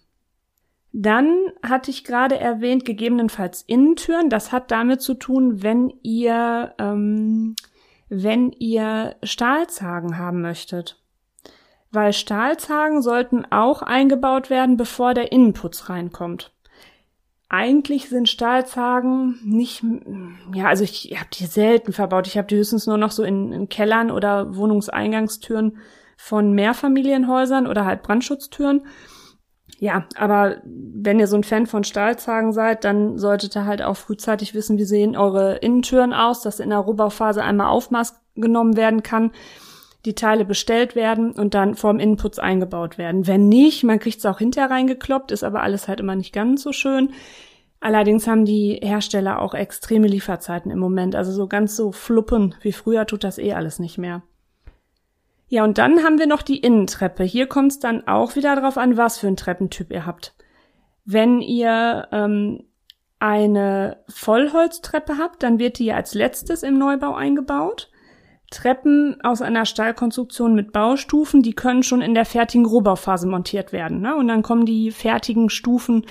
Dann 0.94 1.52
hatte 1.62 1.92
ich 1.92 2.04
gerade 2.04 2.40
erwähnt, 2.40 2.86
gegebenenfalls 2.86 3.62
Innentüren. 3.62 4.30
Das 4.30 4.52
hat 4.52 4.72
damit 4.72 5.02
zu 5.02 5.14
tun, 5.14 5.62
wenn 5.62 5.94
ihr, 6.02 6.74
ähm, 6.80 7.56
wenn 8.10 8.52
ihr 8.54 9.16
Stahlzagen 9.24 10.18
haben 10.18 10.42
möchtet. 10.42 11.02
Weil 11.92 12.14
Stahlzagen 12.14 13.02
sollten 13.02 13.46
auch 13.50 13.82
eingebaut 13.82 14.50
werden, 14.50 14.78
bevor 14.78 15.14
der 15.14 15.32
Innenputz 15.32 15.90
reinkommt. 15.90 16.52
eigentlich 17.50 18.10
sind 18.10 18.28
Stahlzagen 18.28 19.40
nicht, 19.44 19.82
ja, 20.54 20.66
also 20.66 20.84
ich, 20.84 21.16
habe 21.18 21.30
die 21.34 21.46
selten 21.46 21.94
verbaut. 21.94 22.28
Ich 22.28 22.38
habe 22.38 22.48
die 22.48 22.58
höchstens 22.58 22.88
nur 22.88 22.98
noch 22.98 23.12
so 23.12 23.24
in, 23.24 23.54
in 23.54 23.70
Kellern 23.70 24.12
oder 24.12 24.56
Wohnungseingangstüren 24.56 25.78
von 26.18 26.52
Mehrfamilienhäusern 26.52 27.68
oder 27.68 27.86
halt 27.86 28.04
Brandschutztüren. 28.04 28.86
Ja, 29.80 30.06
aber 30.16 30.58
wenn 30.64 31.20
ihr 31.20 31.28
so 31.28 31.36
ein 31.36 31.44
Fan 31.44 31.68
von 31.68 31.84
Stahlzagen 31.84 32.52
seid, 32.52 32.84
dann 32.84 33.20
solltet 33.20 33.56
ihr 33.56 33.66
halt 33.66 33.84
auch 33.84 33.96
frühzeitig 33.96 34.56
wissen, 34.56 34.80
wie 34.80 34.86
sehen 34.86 35.16
eure 35.16 35.58
Innentüren 35.58 36.14
aus, 36.14 36.42
dass 36.42 36.60
in 36.60 36.72
der 36.72 36.80
Rohbauphase 36.80 37.44
einmal 37.44 37.68
Aufmaß 37.68 38.20
genommen 38.36 38.76
werden 38.76 39.04
kann, 39.04 39.32
die 40.06 40.16
Teile 40.16 40.46
bestellt 40.46 40.96
werden 40.96 41.32
und 41.32 41.54
dann 41.54 41.76
vorm 41.76 42.00
Innenputz 42.00 42.40
eingebaut 42.40 42.98
werden. 42.98 43.28
Wenn 43.28 43.50
nicht, 43.50 43.84
man 43.84 44.00
kriegt 44.00 44.18
es 44.18 44.26
auch 44.26 44.40
hinterher 44.40 44.72
reingekloppt, 44.72 45.32
ist 45.32 45.44
aber 45.44 45.62
alles 45.62 45.88
halt 45.88 46.00
immer 46.00 46.16
nicht 46.16 46.34
ganz 46.34 46.64
so 46.64 46.72
schön. 46.72 47.12
Allerdings 47.80 48.26
haben 48.28 48.46
die 48.46 48.80
Hersteller 48.82 49.40
auch 49.42 49.54
extreme 49.54 50.08
Lieferzeiten 50.08 50.72
im 50.72 50.80
Moment. 50.80 51.16
Also 51.16 51.32
so 51.32 51.48
ganz 51.48 51.76
so 51.76 51.92
fluppen 51.92 52.56
wie 52.62 52.72
früher 52.72 53.06
tut 53.06 53.24
das 53.24 53.38
eh 53.38 53.54
alles 53.54 53.78
nicht 53.78 54.00
mehr. 54.00 54.24
Ja, 55.50 55.64
und 55.64 55.78
dann 55.78 56.04
haben 56.04 56.20
wir 56.20 56.28
noch 56.28 56.42
die 56.42 56.58
Innentreppe. 56.58 57.24
Hier 57.24 57.48
kommt 57.48 57.72
es 57.72 57.80
dann 57.80 58.08
auch 58.08 58.36
wieder 58.36 58.56
darauf 58.56 58.78
an, 58.78 58.98
was 58.98 59.18
für 59.18 59.28
ein 59.28 59.38
Treppentyp 59.38 59.92
ihr 59.92 60.06
habt. 60.06 60.36
Wenn 61.06 61.42
ihr 61.42 62.08
ähm, 62.12 62.66
eine 63.20 64.04
Vollholztreppe 64.10 65.18
habt, 65.18 65.44
dann 65.44 65.58
wird 65.58 65.80
die 65.80 65.86
ja 65.86 65.96
als 65.96 66.14
letztes 66.14 66.64
im 66.64 66.78
Neubau 66.78 67.16
eingebaut. 67.16 67.90
Treppen 68.52 69.20
aus 69.24 69.42
einer 69.42 69.66
Stahlkonstruktion 69.66 70.56
mit 70.56 70.72
Baustufen, 70.72 71.42
die 71.42 71.54
können 71.54 71.84
schon 71.84 72.02
in 72.02 72.14
der 72.14 72.26
fertigen 72.26 72.66
Rohbauphase 72.66 73.28
montiert 73.28 73.74
werden. 73.74 74.02
Ne? 74.02 74.16
Und 74.16 74.28
dann 74.28 74.42
kommen 74.42 74.66
die 74.66 74.92
fertigen 74.92 75.50
Stufen 75.50 76.06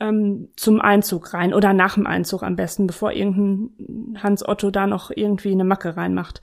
ähm, 0.00 0.48
zum 0.56 0.80
Einzug 0.80 1.34
rein 1.34 1.52
oder 1.52 1.72
nach 1.72 1.94
dem 1.94 2.06
Einzug 2.06 2.42
am 2.42 2.56
besten, 2.56 2.86
bevor 2.86 3.12
irgendein 3.12 4.22
Hans 4.22 4.46
Otto 4.46 4.70
da 4.70 4.86
noch 4.86 5.10
irgendwie 5.14 5.52
eine 5.52 5.64
Macke 5.64 5.96
reinmacht. 5.96 6.40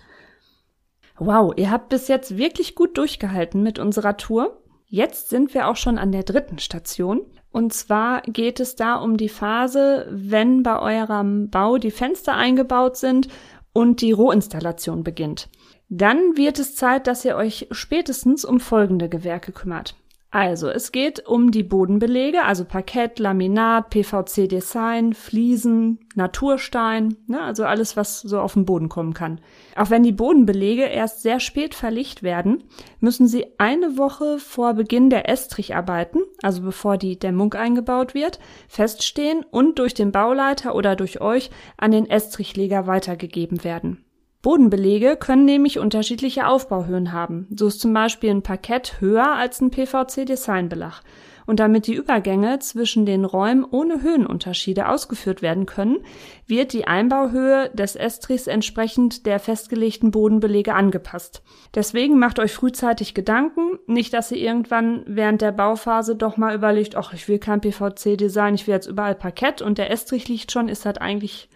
Wow, 1.18 1.54
ihr 1.56 1.72
habt 1.72 1.90
bis 1.90 2.08
jetzt 2.08 2.38
wirklich 2.38 2.76
gut 2.76 2.98
durchgehalten 2.98 3.64
mit 3.64 3.80
unserer 3.80 4.18
Tour. 4.18 4.62
Jetzt 4.86 5.30
sind 5.30 5.54
wir 5.54 5.68
auch 5.68 5.78
schon 5.78 5.98
an 5.98 6.12
der 6.12 6.24
dritten 6.24 6.60
Station. 6.60 7.22
Und 7.52 7.74
zwar 7.74 8.22
geht 8.24 8.60
es 8.60 8.76
da 8.76 8.96
um 8.96 9.16
die 9.16 9.30
Phase, 9.30 10.08
wenn 10.12 10.62
bei 10.62 10.80
eurem 10.80 11.50
Bau 11.50 11.78
die 11.78 11.92
Fenster 11.92 12.36
eingebaut 12.36 12.98
sind 12.98 13.30
und 13.72 14.02
die 14.02 14.12
Rohinstallation 14.12 15.04
beginnt. 15.04 15.50
Dann 15.88 16.36
wird 16.36 16.60
es 16.60 16.76
Zeit, 16.76 17.08
dass 17.08 17.24
ihr 17.24 17.38
euch 17.38 17.68
spätestens 17.72 18.44
um 18.44 18.60
folgende 18.60 19.08
Gewerke 19.08 19.54
kümmert. 19.54 19.96
Also, 20.36 20.68
es 20.68 20.92
geht 20.92 21.26
um 21.26 21.52
die 21.52 21.64
Bodenbelege, 21.64 22.44
also 22.44 22.66
Parkett, 22.66 23.20
Laminat, 23.20 23.90
PVC-Design, 23.90 25.14
Fliesen, 25.14 26.00
Naturstein, 26.14 27.16
ne, 27.26 27.40
also 27.40 27.64
alles, 27.64 27.96
was 27.96 28.20
so 28.20 28.42
auf 28.42 28.52
den 28.52 28.66
Boden 28.66 28.90
kommen 28.90 29.14
kann. 29.14 29.40
Auch 29.78 29.92
wenn 29.92 30.04
die 30.04 30.12
Bodenbelege 30.12 30.84
erst 30.84 31.22
sehr 31.22 31.40
spät 31.40 31.74
verlegt 31.74 32.22
werden, 32.22 32.66
müssen 33.00 33.30
sie 33.30 33.46
eine 33.60 33.98
Woche 33.98 34.38
vor 34.38 34.74
Beginn 34.74 35.10
der 35.10 35.30
Estricharbeiten, 35.30 36.22
also 36.42 36.64
bevor 36.64 36.98
die 36.98 37.18
Dämmung 37.18 37.54
eingebaut 37.54 38.14
wird, 38.14 38.40
feststehen 38.68 39.46
und 39.52 39.80
durch 39.80 39.94
den 39.94 40.12
Bauleiter 40.12 40.76
oder 40.76 40.98
durch 40.98 41.22
euch 41.22 41.50
an 41.78 41.92
den 41.92 42.10
Estrichleger 42.10 42.88
weitergegeben 42.88 43.64
werden. 43.64 44.05
Bodenbelege 44.46 45.18
können 45.18 45.46
nämlich 45.46 45.80
unterschiedliche 45.80 46.46
Aufbauhöhen 46.46 47.12
haben. 47.12 47.48
So 47.58 47.66
ist 47.66 47.82
zum 47.82 47.96
Beispiel 47.96 48.30
ein 48.30 48.44
Parkett 48.44 49.02
höher 49.02 49.34
als 49.34 49.60
ein 49.60 49.72
PVC-Designbelag. 49.72 51.02
Und 51.48 51.60
damit 51.60 51.88
die 51.88 51.96
Übergänge 51.96 52.60
zwischen 52.60 53.08
den 53.08 53.26
Räumen 53.26 53.64
ohne 53.64 54.04
Höhenunterschiede 54.04 54.88
ausgeführt 54.88 55.42
werden 55.42 55.66
können, 55.66 55.98
wird 56.46 56.74
die 56.74 56.86
Einbauhöhe 56.86 57.72
des 57.74 57.96
Estrichs 57.96 58.46
entsprechend 58.46 59.26
der 59.26 59.40
festgelegten 59.40 60.12
Bodenbelege 60.12 60.76
angepasst. 60.76 61.42
Deswegen 61.74 62.20
macht 62.20 62.38
euch 62.38 62.54
frühzeitig 62.54 63.16
Gedanken, 63.16 63.80
nicht 63.88 64.14
dass 64.14 64.32
ihr 64.32 64.38
irgendwann 64.38 65.02
während 65.08 65.42
der 65.42 65.54
Bauphase 65.54 66.16
doch 66.16 66.38
mal 66.38 66.54
überlegt, 66.54 66.96
ach, 66.96 67.14
ich 67.14 67.28
will 67.28 67.40
kein 67.40 67.62
PVC-Design, 67.62 68.54
ich 68.54 68.68
will 68.68 68.76
jetzt 68.76 68.86
überall 68.86 69.16
Parkett 69.16 69.64
und 69.64 69.80
der 69.80 69.90
Estrich 69.90 70.28
liegt 70.28 70.52
schon, 70.52 70.70
ist 70.70 70.86
halt 70.86 71.02
eigentlich 71.02 71.50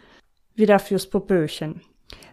wieder 0.56 0.80
fürs 0.80 1.06
Popöchen. 1.06 1.82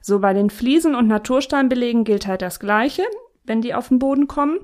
So 0.00 0.20
bei 0.20 0.32
den 0.32 0.50
Fliesen 0.50 0.94
und 0.94 1.08
Natursteinbelegen 1.08 2.04
gilt 2.04 2.26
halt 2.26 2.42
das 2.42 2.60
Gleiche, 2.60 3.02
wenn 3.44 3.60
die 3.60 3.74
auf 3.74 3.88
den 3.88 3.98
Boden 3.98 4.28
kommen. 4.28 4.58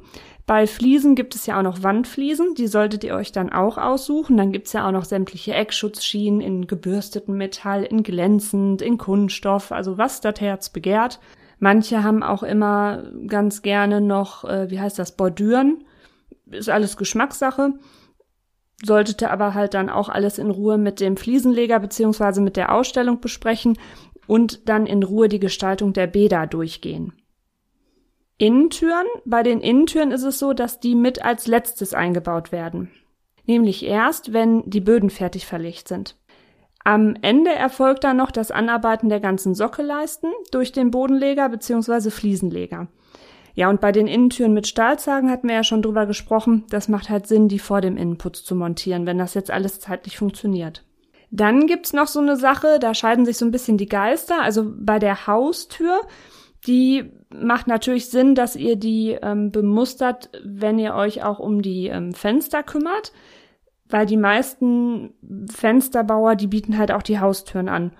Bei 0.47 0.66
Fliesen 0.66 1.14
gibt 1.14 1.35
es 1.35 1.47
ja 1.47 1.59
auch 1.59 1.62
noch 1.62 1.83
Wandfliesen, 1.83 2.54
die 2.54 2.66
solltet 2.66 3.04
ihr 3.04 3.14
euch 3.14 3.31
dann 3.31 3.52
auch 3.52 3.78
aussuchen. 3.78 4.37
Dann 4.37 4.52
gibt's 4.52 4.73
ja 4.73 4.87
auch 4.87 4.92
noch 4.92 5.04
sämtliche 5.04 5.54
Eckschutzschienen 5.54 6.40
in 6.40 6.66
gebürstetem 6.66 7.37
Metall, 7.37 7.85
in 7.85 8.02
glänzend, 8.02 8.83
in 8.83 8.99
Kunststoff, 8.99 9.71
also 9.71 9.99
was 9.99 10.21
das 10.21 10.40
Herz 10.40 10.71
begehrt. 10.71 11.21
Manche 11.61 12.02
haben 12.02 12.25
auch 12.25 12.42
immer 12.42 13.04
ganz 13.28 13.62
gerne 13.62 14.00
noch, 14.00 14.45
äh, 14.45 14.69
wie 14.69 14.81
heißt 14.81 14.99
das, 14.99 15.16
Bordüren. 15.16 15.85
Ist 16.50 16.69
alles 16.69 16.97
Geschmackssache. 16.97 17.75
Solltet 18.85 19.23
ihr 19.23 19.31
aber 19.31 19.54
halt 19.54 19.75
dann 19.75 19.88
auch 19.88 20.09
alles 20.09 20.38
in 20.38 20.50
Ruhe 20.50 20.76
mit 20.76 20.99
dem 20.99 21.16
Fliesenleger 21.16 21.78
beziehungsweise 21.78 22.40
mit 22.40 22.57
der 22.57 22.75
Ausstellung 22.75 23.21
besprechen 23.21 23.78
und 24.26 24.69
dann 24.69 24.87
in 24.87 25.02
Ruhe 25.02 25.29
die 25.29 25.41
Gestaltung 25.41 25.93
der 25.93 26.07
Bäder 26.07 26.47
durchgehen. 26.47 27.12
Innentüren. 28.38 29.07
Bei 29.25 29.43
den 29.43 29.61
Innentüren 29.61 30.11
ist 30.11 30.25
es 30.25 30.38
so, 30.38 30.52
dass 30.52 30.81
die 30.81 30.95
mit 30.95 31.25
als 31.25 31.47
letztes 31.47 31.95
eingebaut 31.95 32.50
werden. 32.50 32.91
Nämlich 33.47 33.85
erst, 33.85 34.33
wenn 34.33 34.69
die 34.69 34.81
Böden 34.81 35.11
fertig 35.11 35.47
verlegt 35.47 35.88
sind. 35.88 36.17
Am 36.85 37.14
Ende 37.23 37.52
erfolgt 37.52 38.02
dann 38.02 38.17
noch 38.17 38.33
das 38.33 38.50
Anarbeiten 38.50 39.09
der 39.09 39.21
ganzen 39.21 39.55
Sockelleisten 39.55 40.31
durch 40.50 40.73
den 40.73 40.91
Bodenleger 40.91 41.49
bzw. 41.49 42.11
Fliesenleger. 42.11 42.88
Ja, 43.55 43.69
und 43.69 43.81
bei 43.81 43.93
den 43.93 44.07
Innentüren 44.07 44.55
mit 44.55 44.67
Stahlzagen 44.67 45.31
hatten 45.31 45.47
wir 45.47 45.57
ja 45.57 45.64
schon 45.64 45.83
drüber 45.83 46.07
gesprochen. 46.07 46.64
Das 46.71 46.88
macht 46.88 47.11
halt 47.11 47.26
Sinn, 47.26 47.49
die 47.49 47.59
vor 47.59 47.81
dem 47.81 47.97
Innenputz 47.97 48.45
zu 48.45 48.57
montieren, 48.57 49.07
wenn 49.07 49.19
das 49.19 49.35
jetzt 49.35 49.50
alles 49.50 49.79
zeitlich 49.79 50.17
funktioniert. 50.17 50.85
Dann 51.34 51.66
gibt's 51.66 51.94
noch 51.94 52.08
so 52.08 52.20
eine 52.20 52.36
Sache, 52.36 52.78
da 52.78 52.92
scheiden 52.92 53.24
sich 53.24 53.38
so 53.38 53.46
ein 53.46 53.50
bisschen 53.50 53.78
die 53.78 53.86
Geister. 53.86 54.42
Also 54.42 54.70
bei 54.76 54.98
der 54.98 55.26
Haustür, 55.26 56.02
die 56.66 57.10
macht 57.34 57.66
natürlich 57.66 58.10
Sinn, 58.10 58.34
dass 58.34 58.54
ihr 58.54 58.76
die 58.76 59.18
ähm, 59.22 59.50
bemustert, 59.50 60.28
wenn 60.44 60.78
ihr 60.78 60.94
euch 60.94 61.24
auch 61.24 61.38
um 61.38 61.62
die 61.62 61.86
ähm, 61.86 62.12
Fenster 62.12 62.62
kümmert, 62.62 63.12
weil 63.88 64.04
die 64.04 64.18
meisten 64.18 65.14
Fensterbauer, 65.50 66.36
die 66.36 66.48
bieten 66.48 66.76
halt 66.76 66.92
auch 66.92 67.02
die 67.02 67.18
Haustüren 67.18 67.70
an. 67.70 67.92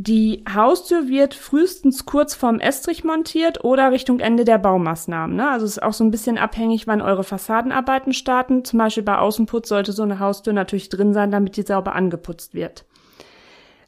Die 0.00 0.44
Haustür 0.48 1.08
wird 1.08 1.34
frühestens 1.34 2.06
kurz 2.06 2.32
vorm 2.32 2.60
Estrich 2.60 3.02
montiert 3.02 3.64
oder 3.64 3.90
Richtung 3.90 4.20
Ende 4.20 4.44
der 4.44 4.58
Baumaßnahmen. 4.58 5.34
Ne? 5.34 5.50
Also 5.50 5.66
es 5.66 5.72
ist 5.72 5.82
auch 5.82 5.92
so 5.92 6.04
ein 6.04 6.12
bisschen 6.12 6.38
abhängig, 6.38 6.86
wann 6.86 7.02
eure 7.02 7.24
Fassadenarbeiten 7.24 8.12
starten. 8.12 8.64
Zum 8.64 8.78
Beispiel 8.78 9.02
bei 9.02 9.18
Außenputz 9.18 9.68
sollte 9.68 9.90
so 9.90 10.04
eine 10.04 10.20
Haustür 10.20 10.52
natürlich 10.52 10.88
drin 10.88 11.14
sein, 11.14 11.32
damit 11.32 11.56
die 11.56 11.62
sauber 11.62 11.96
angeputzt 11.96 12.54
wird. 12.54 12.84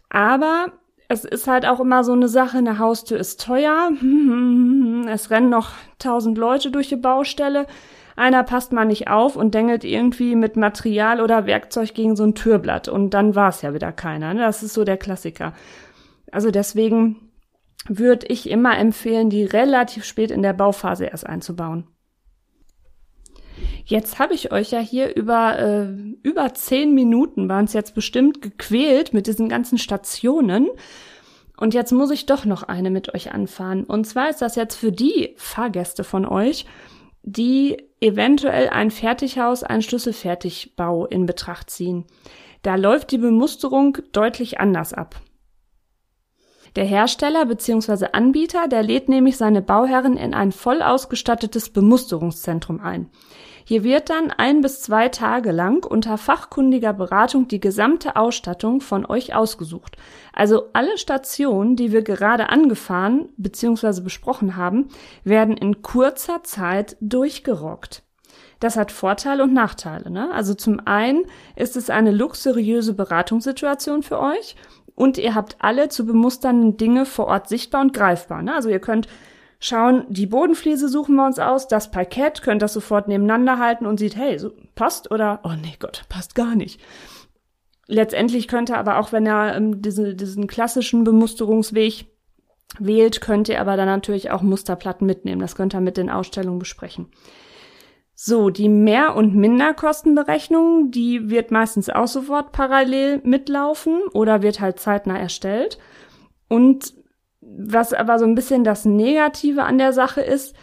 Aber 0.08 0.72
es 1.06 1.24
ist 1.24 1.46
halt 1.46 1.64
auch 1.64 1.78
immer 1.78 2.02
so 2.02 2.12
eine 2.12 2.28
Sache, 2.28 2.58
eine 2.58 2.80
Haustür 2.80 3.18
ist 3.18 3.40
teuer. 3.40 3.90
Es 5.08 5.30
rennen 5.30 5.48
noch 5.48 5.70
tausend 6.00 6.38
Leute 6.38 6.72
durch 6.72 6.88
die 6.88 6.96
Baustelle. 6.96 7.66
Einer 8.16 8.42
passt 8.42 8.72
mal 8.72 8.84
nicht 8.84 9.08
auf 9.08 9.36
und 9.36 9.54
dengelt 9.54 9.84
irgendwie 9.84 10.34
mit 10.34 10.56
Material 10.56 11.20
oder 11.20 11.46
Werkzeug 11.46 11.94
gegen 11.94 12.16
so 12.16 12.24
ein 12.24 12.34
Türblatt. 12.34 12.88
Und 12.88 13.10
dann 13.10 13.36
war 13.36 13.48
es 13.48 13.62
ja 13.62 13.74
wieder 13.74 13.92
keiner. 13.92 14.34
Ne? 14.34 14.40
Das 14.40 14.64
ist 14.64 14.74
so 14.74 14.84
der 14.84 14.96
Klassiker. 14.96 15.52
Also 16.32 16.50
deswegen 16.50 17.30
würde 17.88 18.26
ich 18.26 18.48
immer 18.48 18.78
empfehlen, 18.78 19.30
die 19.30 19.44
relativ 19.44 20.04
spät 20.04 20.30
in 20.30 20.42
der 20.42 20.52
Bauphase 20.52 21.06
erst 21.06 21.26
einzubauen. 21.26 21.86
Jetzt 23.84 24.18
habe 24.18 24.34
ich 24.34 24.52
euch 24.52 24.70
ja 24.70 24.78
hier 24.78 25.16
über 25.16 25.58
äh, 25.58 25.88
über 26.22 26.54
zehn 26.54 26.94
Minuten 26.94 27.48
waren 27.48 27.64
es 27.64 27.72
jetzt 27.72 27.94
bestimmt 27.94 28.42
gequält 28.42 29.12
mit 29.12 29.26
diesen 29.26 29.48
ganzen 29.48 29.78
Stationen. 29.78 30.68
Und 31.56 31.74
jetzt 31.74 31.92
muss 31.92 32.10
ich 32.10 32.24
doch 32.26 32.44
noch 32.44 32.62
eine 32.62 32.90
mit 32.90 33.14
euch 33.14 33.32
anfahren. 33.32 33.84
Und 33.84 34.06
zwar 34.06 34.30
ist 34.30 34.40
das 34.40 34.56
jetzt 34.56 34.76
für 34.76 34.92
die 34.92 35.34
Fahrgäste 35.36 36.04
von 36.04 36.24
euch, 36.24 36.66
die 37.22 37.76
eventuell 38.00 38.70
ein 38.70 38.90
Fertighaus, 38.90 39.62
einen 39.62 39.82
Schlüsselfertigbau 39.82 41.06
in 41.06 41.26
Betracht 41.26 41.68
ziehen. 41.68 42.06
Da 42.62 42.76
läuft 42.76 43.10
die 43.10 43.18
Bemusterung 43.18 43.98
deutlich 44.12 44.58
anders 44.60 44.94
ab. 44.94 45.20
Der 46.76 46.84
Hersteller 46.84 47.46
bzw. 47.46 48.06
Anbieter, 48.12 48.68
der 48.68 48.82
lädt 48.82 49.08
nämlich 49.08 49.36
seine 49.36 49.62
Bauherren 49.62 50.16
in 50.16 50.34
ein 50.34 50.52
voll 50.52 50.82
ausgestattetes 50.82 51.70
Bemusterungszentrum 51.70 52.80
ein. 52.80 53.10
Hier 53.64 53.84
wird 53.84 54.10
dann 54.10 54.30
ein 54.30 54.62
bis 54.62 54.80
zwei 54.80 55.08
Tage 55.08 55.52
lang 55.52 55.84
unter 55.84 56.18
fachkundiger 56.18 56.92
Beratung 56.92 57.46
die 57.46 57.60
gesamte 57.60 58.16
Ausstattung 58.16 58.80
von 58.80 59.06
euch 59.06 59.34
ausgesucht. 59.34 59.96
Also 60.32 60.70
alle 60.72 60.98
Stationen, 60.98 61.76
die 61.76 61.92
wir 61.92 62.02
gerade 62.02 62.48
angefahren 62.48 63.28
bzw. 63.36 64.00
besprochen 64.00 64.56
haben, 64.56 64.88
werden 65.24 65.56
in 65.56 65.82
kurzer 65.82 66.42
Zeit 66.42 66.96
durchgerockt. 67.00 68.02
Das 68.60 68.76
hat 68.76 68.92
Vorteile 68.92 69.42
und 69.42 69.54
Nachteile. 69.54 70.10
Ne? 70.10 70.30
Also 70.32 70.54
zum 70.54 70.80
einen 70.86 71.24
ist 71.56 71.76
es 71.76 71.88
eine 71.90 72.10
luxuriöse 72.10 72.94
Beratungssituation 72.94 74.02
für 74.02 74.20
euch 74.20 74.54
und 75.00 75.16
ihr 75.16 75.34
habt 75.34 75.56
alle 75.60 75.88
zu 75.88 76.04
bemusternden 76.04 76.76
Dinge 76.76 77.06
vor 77.06 77.26
Ort 77.26 77.48
sichtbar 77.48 77.80
und 77.80 77.94
greifbar. 77.94 78.42
Ne? 78.42 78.54
Also 78.54 78.68
ihr 78.68 78.80
könnt 78.80 79.08
schauen, 79.58 80.04
die 80.10 80.26
Bodenfliese 80.26 80.90
suchen 80.90 81.16
wir 81.16 81.24
uns 81.24 81.38
aus, 81.38 81.68
das 81.68 81.90
Parkett, 81.90 82.42
könnt 82.42 82.60
das 82.60 82.74
sofort 82.74 83.08
nebeneinander 83.08 83.58
halten 83.58 83.86
und 83.86 83.98
sieht, 83.98 84.14
hey, 84.14 84.38
so, 84.38 84.52
passt 84.74 85.10
oder, 85.10 85.40
oh 85.42 85.54
nee 85.58 85.76
Gott, 85.78 86.04
passt 86.10 86.34
gar 86.34 86.54
nicht. 86.54 86.82
Letztendlich 87.86 88.46
könnte 88.46 88.76
aber 88.76 88.98
auch, 88.98 89.10
wenn 89.10 89.24
er 89.24 89.56
ähm, 89.56 89.80
diese, 89.80 90.14
diesen 90.14 90.46
klassischen 90.46 91.02
Bemusterungsweg 91.02 92.04
wählt, 92.78 93.22
könnt 93.22 93.48
ihr 93.48 93.58
aber 93.58 93.78
dann 93.78 93.88
natürlich 93.88 94.30
auch 94.30 94.42
Musterplatten 94.42 95.06
mitnehmen. 95.06 95.40
Das 95.40 95.56
könnt 95.56 95.74
ihr 95.74 95.80
mit 95.80 95.96
den 95.96 96.10
Ausstellungen 96.10 96.58
besprechen. 96.58 97.08
So, 98.22 98.50
die 98.50 98.68
Mehr- 98.68 99.16
und 99.16 99.34
Minderkostenberechnung, 99.34 100.90
die 100.90 101.30
wird 101.30 101.50
meistens 101.50 101.88
auch 101.88 102.06
sofort 102.06 102.52
parallel 102.52 103.22
mitlaufen 103.24 104.02
oder 104.12 104.42
wird 104.42 104.60
halt 104.60 104.78
zeitnah 104.78 105.18
erstellt. 105.18 105.78
Und 106.46 106.92
was 107.40 107.94
aber 107.94 108.18
so 108.18 108.26
ein 108.26 108.34
bisschen 108.34 108.62
das 108.62 108.84
Negative 108.84 109.62
an 109.62 109.78
der 109.78 109.94
Sache 109.94 110.20
ist, 110.20 110.54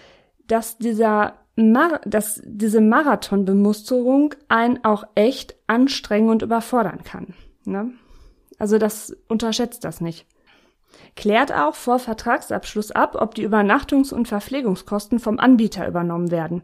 dass 0.46 0.78
dieser 0.78 1.34
Mar 1.56 2.00
dass 2.06 2.44
diese 2.46 2.80
Marathonbemusterung 2.80 4.36
einen 4.50 4.86
auch 4.86 5.06
echt 5.16 5.56
anstrengen 5.66 6.30
und 6.30 6.44
überfordern 6.44 7.04
kann. 7.04 7.34
Ne? 7.66 7.92
Also 8.60 8.78
das 8.78 9.18
unterschätzt 9.28 9.84
das 9.84 10.00
nicht. 10.00 10.28
Klärt 11.16 11.52
auch 11.52 11.74
vor 11.74 11.98
Vertragsabschluss 11.98 12.92
ab, 12.92 13.16
ob 13.20 13.34
die 13.34 13.48
Übernachtungs- 13.48 14.14
und 14.14 14.28
Verpflegungskosten 14.28 15.18
vom 15.18 15.40
Anbieter 15.40 15.88
übernommen 15.88 16.30
werden. 16.30 16.62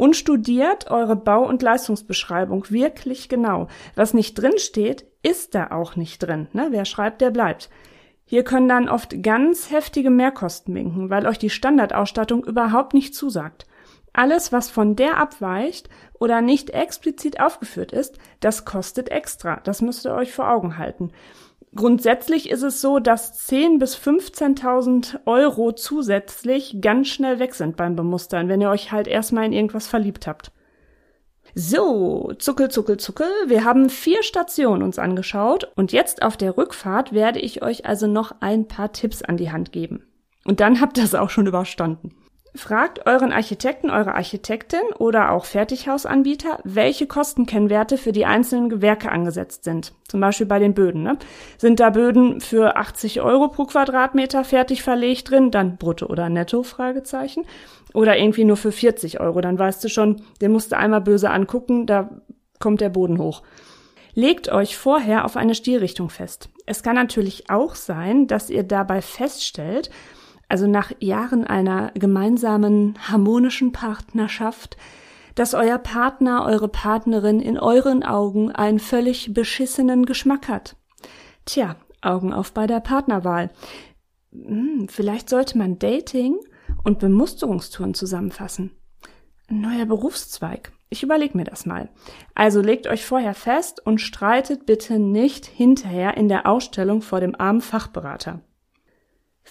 Und 0.00 0.16
studiert 0.16 0.90
eure 0.90 1.14
Bau- 1.14 1.46
und 1.46 1.60
Leistungsbeschreibung 1.60 2.70
wirklich 2.70 3.28
genau. 3.28 3.68
Was 3.96 4.14
nicht 4.14 4.32
drin 4.32 4.56
steht, 4.56 5.04
ist 5.22 5.54
da 5.54 5.72
auch 5.72 5.94
nicht 5.94 6.20
drin. 6.20 6.48
Ne? 6.54 6.68
Wer 6.70 6.86
schreibt, 6.86 7.20
der 7.20 7.28
bleibt. 7.28 7.68
Hier 8.24 8.42
können 8.42 8.66
dann 8.66 8.88
oft 8.88 9.22
ganz 9.22 9.70
heftige 9.70 10.08
Mehrkosten 10.08 10.74
winken, 10.74 11.10
weil 11.10 11.26
euch 11.26 11.36
die 11.36 11.50
Standardausstattung 11.50 12.42
überhaupt 12.44 12.94
nicht 12.94 13.14
zusagt. 13.14 13.66
Alles, 14.14 14.52
was 14.52 14.70
von 14.70 14.96
der 14.96 15.18
abweicht 15.18 15.90
oder 16.18 16.40
nicht 16.40 16.70
explizit 16.70 17.38
aufgeführt 17.38 17.92
ist, 17.92 18.16
das 18.40 18.64
kostet 18.64 19.10
extra. 19.10 19.60
Das 19.64 19.82
müsst 19.82 20.06
ihr 20.06 20.14
euch 20.14 20.32
vor 20.32 20.50
Augen 20.50 20.78
halten. 20.78 21.12
Grundsätzlich 21.74 22.50
ist 22.50 22.62
es 22.62 22.80
so, 22.80 22.98
dass 22.98 23.48
10.000 23.48 23.78
bis 23.78 23.96
15.000 23.96 25.20
Euro 25.26 25.72
zusätzlich 25.72 26.78
ganz 26.80 27.08
schnell 27.08 27.38
weg 27.38 27.54
sind 27.54 27.76
beim 27.76 27.94
Bemustern, 27.94 28.48
wenn 28.48 28.60
ihr 28.60 28.70
euch 28.70 28.90
halt 28.90 29.06
erstmal 29.06 29.44
in 29.46 29.52
irgendwas 29.52 29.86
verliebt 29.86 30.26
habt. 30.26 30.50
So, 31.54 32.32
zuckel, 32.38 32.70
zuckel, 32.70 32.96
zuckel. 32.96 33.28
Wir 33.46 33.64
haben 33.64 33.88
vier 33.88 34.22
Stationen 34.22 34.82
uns 34.82 34.98
angeschaut 34.98 35.70
und 35.76 35.92
jetzt 35.92 36.22
auf 36.22 36.36
der 36.36 36.56
Rückfahrt 36.56 37.12
werde 37.12 37.38
ich 37.40 37.62
euch 37.62 37.86
also 37.86 38.06
noch 38.06 38.32
ein 38.40 38.66
paar 38.66 38.92
Tipps 38.92 39.22
an 39.22 39.36
die 39.36 39.50
Hand 39.50 39.72
geben. 39.72 40.04
Und 40.44 40.60
dann 40.60 40.80
habt 40.80 40.98
ihr 40.98 41.04
es 41.04 41.14
auch 41.14 41.30
schon 41.30 41.46
überstanden. 41.46 42.14
Fragt 42.56 43.06
euren 43.06 43.32
Architekten, 43.32 43.90
eure 43.90 44.14
Architektin 44.16 44.80
oder 44.98 45.30
auch 45.30 45.44
Fertighausanbieter, 45.44 46.58
welche 46.64 47.06
Kostenkennwerte 47.06 47.96
für 47.96 48.10
die 48.10 48.26
einzelnen 48.26 48.68
Gewerke 48.68 49.12
angesetzt 49.12 49.62
sind. 49.62 49.92
Zum 50.08 50.20
Beispiel 50.20 50.46
bei 50.46 50.58
den 50.58 50.74
Böden. 50.74 51.04
Ne? 51.04 51.16
Sind 51.58 51.78
da 51.78 51.90
Böden 51.90 52.40
für 52.40 52.76
80 52.76 53.20
Euro 53.20 53.48
pro 53.48 53.66
Quadratmeter 53.66 54.42
fertig 54.42 54.82
verlegt 54.82 55.30
drin, 55.30 55.52
dann 55.52 55.76
brutto 55.76 56.06
oder 56.06 56.28
netto? 56.28 56.64
Fragezeichen. 56.64 57.44
Oder 57.94 58.18
irgendwie 58.18 58.44
nur 58.44 58.56
für 58.56 58.72
40 58.72 59.20
Euro. 59.20 59.40
Dann 59.40 59.58
weißt 59.58 59.84
du 59.84 59.88
schon, 59.88 60.22
den 60.40 60.50
musst 60.50 60.72
du 60.72 60.76
einmal 60.76 61.02
böse 61.02 61.30
angucken, 61.30 61.86
da 61.86 62.10
kommt 62.58 62.80
der 62.80 62.90
Boden 62.90 63.18
hoch. 63.18 63.42
Legt 64.14 64.50
euch 64.50 64.76
vorher 64.76 65.24
auf 65.24 65.36
eine 65.36 65.54
Stilrichtung 65.54 66.10
fest. 66.10 66.48
Es 66.66 66.82
kann 66.82 66.96
natürlich 66.96 67.48
auch 67.48 67.76
sein, 67.76 68.26
dass 68.26 68.50
ihr 68.50 68.64
dabei 68.64 69.02
feststellt, 69.02 69.90
also 70.50 70.66
nach 70.66 70.92
Jahren 70.98 71.46
einer 71.46 71.92
gemeinsamen 71.92 72.96
harmonischen 73.08 73.70
Partnerschaft, 73.70 74.76
dass 75.36 75.54
euer 75.54 75.78
Partner, 75.78 76.44
eure 76.44 76.68
Partnerin 76.68 77.38
in 77.40 77.56
euren 77.56 78.02
Augen 78.02 78.50
einen 78.50 78.80
völlig 78.80 79.32
beschissenen 79.32 80.06
Geschmack 80.06 80.48
hat. 80.48 80.76
Tja, 81.44 81.76
Augen 82.02 82.32
auf 82.32 82.52
bei 82.52 82.66
der 82.66 82.80
Partnerwahl. 82.80 83.50
Hm, 84.32 84.88
vielleicht 84.88 85.28
sollte 85.28 85.56
man 85.56 85.78
Dating 85.78 86.36
und 86.82 86.98
Bemusterungstouren 86.98 87.94
zusammenfassen. 87.94 88.72
Ein 89.48 89.60
neuer 89.60 89.86
Berufszweig. 89.86 90.72
Ich 90.88 91.04
überlege 91.04 91.36
mir 91.36 91.44
das 91.44 91.64
mal. 91.64 91.90
Also 92.34 92.60
legt 92.60 92.88
euch 92.88 93.06
vorher 93.06 93.34
fest 93.34 93.86
und 93.86 94.00
streitet 94.00 94.66
bitte 94.66 94.98
nicht 94.98 95.46
hinterher 95.46 96.16
in 96.16 96.28
der 96.28 96.46
Ausstellung 96.46 97.02
vor 97.02 97.20
dem 97.20 97.38
armen 97.38 97.60
Fachberater. 97.60 98.40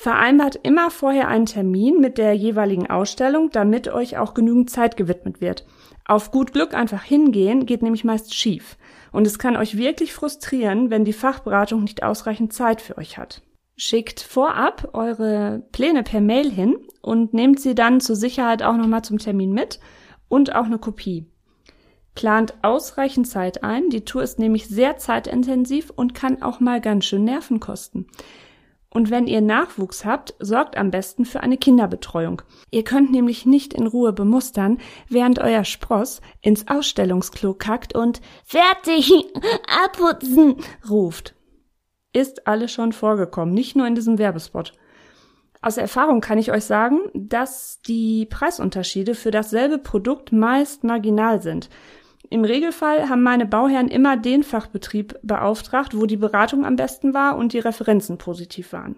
Vereinbart 0.02 0.56
immer 0.64 0.92
vorher 0.92 1.28
einen 1.28 1.46
Termin 1.46 2.00
mit 2.00 2.18
der 2.18 2.34
jeweiligen 2.34 2.90
Ausstellung, 2.90 3.50
damit 3.50 3.90
euch 3.90 4.18
auch 4.18 4.34
genügend 4.34 4.70
Zeit 4.70 4.96
gewidmet 4.96 5.42
wird. 5.42 5.66
Auf 6.06 6.32
gut 6.32 6.54
Glück 6.54 6.74
einfach 6.74 7.04
hingehen 7.04 7.66
geht 7.66 7.82
nämlich 7.82 8.06
meist 8.06 8.34
schief. 8.34 8.78
Und 9.12 9.28
es 9.28 9.40
kann 9.40 9.58
euch 9.58 9.76
wirklich 9.76 10.14
frustrieren, 10.14 10.90
wenn 10.90 11.04
die 11.04 11.12
Fachberatung 11.12 11.82
nicht 11.82 12.02
ausreichend 12.02 12.54
Zeit 12.54 12.80
für 12.80 12.98
euch 12.98 13.18
hat. 13.18 13.42
Schickt 13.76 14.22
vorab 14.22 14.92
eure 14.94 15.68
Pläne 15.74 16.04
per 16.04 16.22
Mail 16.22 16.50
hin 16.50 16.78
und 17.02 17.34
nehmt 17.34 17.60
sie 17.60 17.76
dann 17.76 18.00
zur 18.00 18.16
Sicherheit 18.16 18.64
auch 18.64 18.78
nochmal 18.78 19.02
zum 19.02 19.18
Termin 19.18 19.52
mit 19.52 19.82
und 20.30 20.56
auch 20.56 20.64
eine 20.64 20.80
Kopie. 20.80 21.26
Plant 22.16 22.54
ausreichend 22.62 23.28
Zeit 23.28 23.66
ein. 23.66 23.90
Die 23.90 24.06
Tour 24.06 24.24
ist 24.24 24.40
nämlich 24.40 24.70
sehr 24.70 24.96
zeitintensiv 24.96 25.92
und 25.94 26.14
kann 26.14 26.42
auch 26.42 26.62
mal 26.62 26.80
ganz 26.80 27.04
schön 27.04 27.26
Nerven 27.26 27.60
kosten. 27.60 28.08
Und 28.92 29.12
wenn 29.12 29.28
ihr 29.28 29.42
Nachwuchs 29.42 30.04
habt, 30.04 30.34
sorgt 30.40 30.76
am 30.76 30.90
besten 30.90 31.26
für 31.26 31.42
eine 31.42 31.58
Kinderbetreuung. 31.58 32.42
Ihr 32.72 32.84
könnt 32.84 33.12
nämlich 33.12 33.46
nicht 33.46 33.74
in 33.74 33.86
Ruhe 33.86 34.14
bemustern, 34.14 34.80
während 35.08 35.38
euer 35.40 35.64
Spross 35.64 36.22
ins 36.42 36.68
Ausstellungsklo 36.68 37.54
kackt 37.54 37.96
und 37.96 38.20
fertig, 38.44 39.12
abputzen 39.84 40.56
ruft. 40.90 41.36
Ist 42.14 42.48
alles 42.48 42.72
schon 42.72 42.92
vorgekommen, 42.92 43.54
nicht 43.54 43.76
nur 43.76 43.86
in 43.86 43.94
diesem 43.94 44.18
Werbespot. 44.18 44.74
Aus 45.62 45.78
Erfahrung 45.78 46.22
kann 46.22 46.38
ich 46.38 46.52
euch 46.52 46.64
sagen, 46.64 47.00
dass 47.14 47.82
die 47.82 48.26
Preisunterschiede 48.26 49.14
für 49.14 49.30
dasselbe 49.30 49.78
Produkt 49.78 50.32
meist 50.32 50.84
marginal 50.84 51.42
sind. 51.42 51.70
Im 52.30 52.44
Regelfall 52.44 53.10
haben 53.10 53.24
meine 53.24 53.48
Bauherren 53.48 53.88
immer 53.88 54.16
den 54.16 54.44
Fachbetrieb 54.44 55.18
beauftragt, 55.24 55.98
wo 55.98 56.06
die 56.06 56.18
Beratung 56.18 56.64
am 56.64 56.76
besten 56.76 57.14
war 57.14 57.36
und 57.36 57.54
die 57.54 57.60
Referenzen 57.60 58.20
positiv 58.20 58.72
waren. 58.72 58.98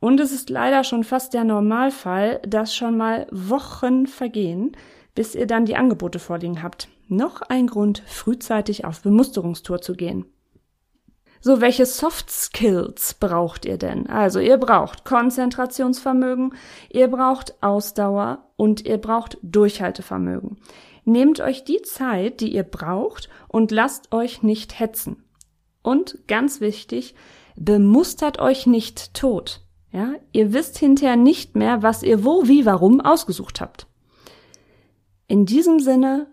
Und 0.00 0.18
es 0.18 0.32
ist 0.32 0.50
leider 0.50 0.82
schon 0.82 1.04
fast 1.04 1.34
der 1.34 1.44
Normalfall, 1.44 2.40
dass 2.46 2.74
schon 2.74 2.96
mal 2.96 3.26
Wochen 3.30 4.06
vergehen, 4.06 4.72
bis 5.14 5.34
ihr 5.34 5.46
dann 5.46 5.66
die 5.66 5.76
Angebote 5.76 6.18
vorliegen 6.18 6.62
habt. 6.62 6.88
Noch 7.08 7.42
ein 7.42 7.66
Grund, 7.66 8.02
frühzeitig 8.06 8.84
auf 8.84 9.02
Bemusterungstour 9.02 9.80
zu 9.80 9.94
gehen. 9.94 10.24
So, 11.42 11.60
welche 11.60 11.86
Soft 11.86 12.30
Skills 12.30 13.14
braucht 13.14 13.64
ihr 13.64 13.78
denn? 13.78 14.06
Also, 14.08 14.40
ihr 14.40 14.58
braucht 14.58 15.04
Konzentrationsvermögen, 15.04 16.54
ihr 16.90 17.08
braucht 17.08 17.54
Ausdauer 17.62 18.50
und 18.56 18.84
ihr 18.84 18.98
braucht 18.98 19.38
Durchhaltevermögen. 19.42 20.58
Nehmt 21.04 21.40
euch 21.40 21.64
die 21.64 21.82
Zeit, 21.82 22.40
die 22.40 22.54
ihr 22.54 22.62
braucht 22.62 23.28
und 23.48 23.70
lasst 23.70 24.12
euch 24.12 24.42
nicht 24.42 24.78
hetzen. 24.78 25.24
Und 25.82 26.18
ganz 26.28 26.60
wichtig, 26.60 27.14
bemustert 27.56 28.38
euch 28.38 28.66
nicht 28.66 29.14
tot. 29.14 29.62
Ja, 29.92 30.14
ihr 30.32 30.52
wisst 30.52 30.78
hinterher 30.78 31.16
nicht 31.16 31.56
mehr, 31.56 31.82
was 31.82 32.02
ihr 32.02 32.24
wo, 32.24 32.46
wie, 32.46 32.64
warum 32.64 33.00
ausgesucht 33.00 33.60
habt. 33.60 33.86
In 35.26 35.46
diesem 35.46 35.80
Sinne, 35.80 36.28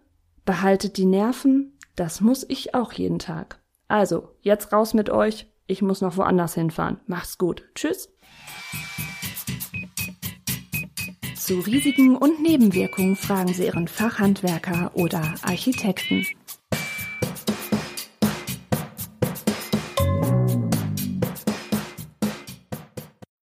behaltet 0.45 0.97
die 0.97 1.06
Nerven, 1.06 1.77
das 1.95 2.21
muss 2.21 2.45
ich 2.47 2.75
auch 2.75 2.93
jeden 2.93 3.19
Tag. 3.19 3.60
Also, 3.88 4.30
jetzt 4.41 4.71
raus 4.73 4.93
mit 4.93 5.10
euch, 5.10 5.47
ich 5.65 5.82
muss 5.82 6.01
noch 6.01 6.17
woanders 6.17 6.53
hinfahren. 6.53 6.99
Macht's 7.08 7.38
gut. 7.38 7.63
Tschüss. 7.75 8.10
Zu 11.47 11.60
Risiken 11.60 12.17
und 12.17 12.41
Nebenwirkungen 12.41 13.15
fragen 13.15 13.53
Sie 13.53 13.67
Ihren 13.67 13.88
Fachhandwerker 13.88 14.91
oder 14.95 15.36
Architekten. 15.43 16.25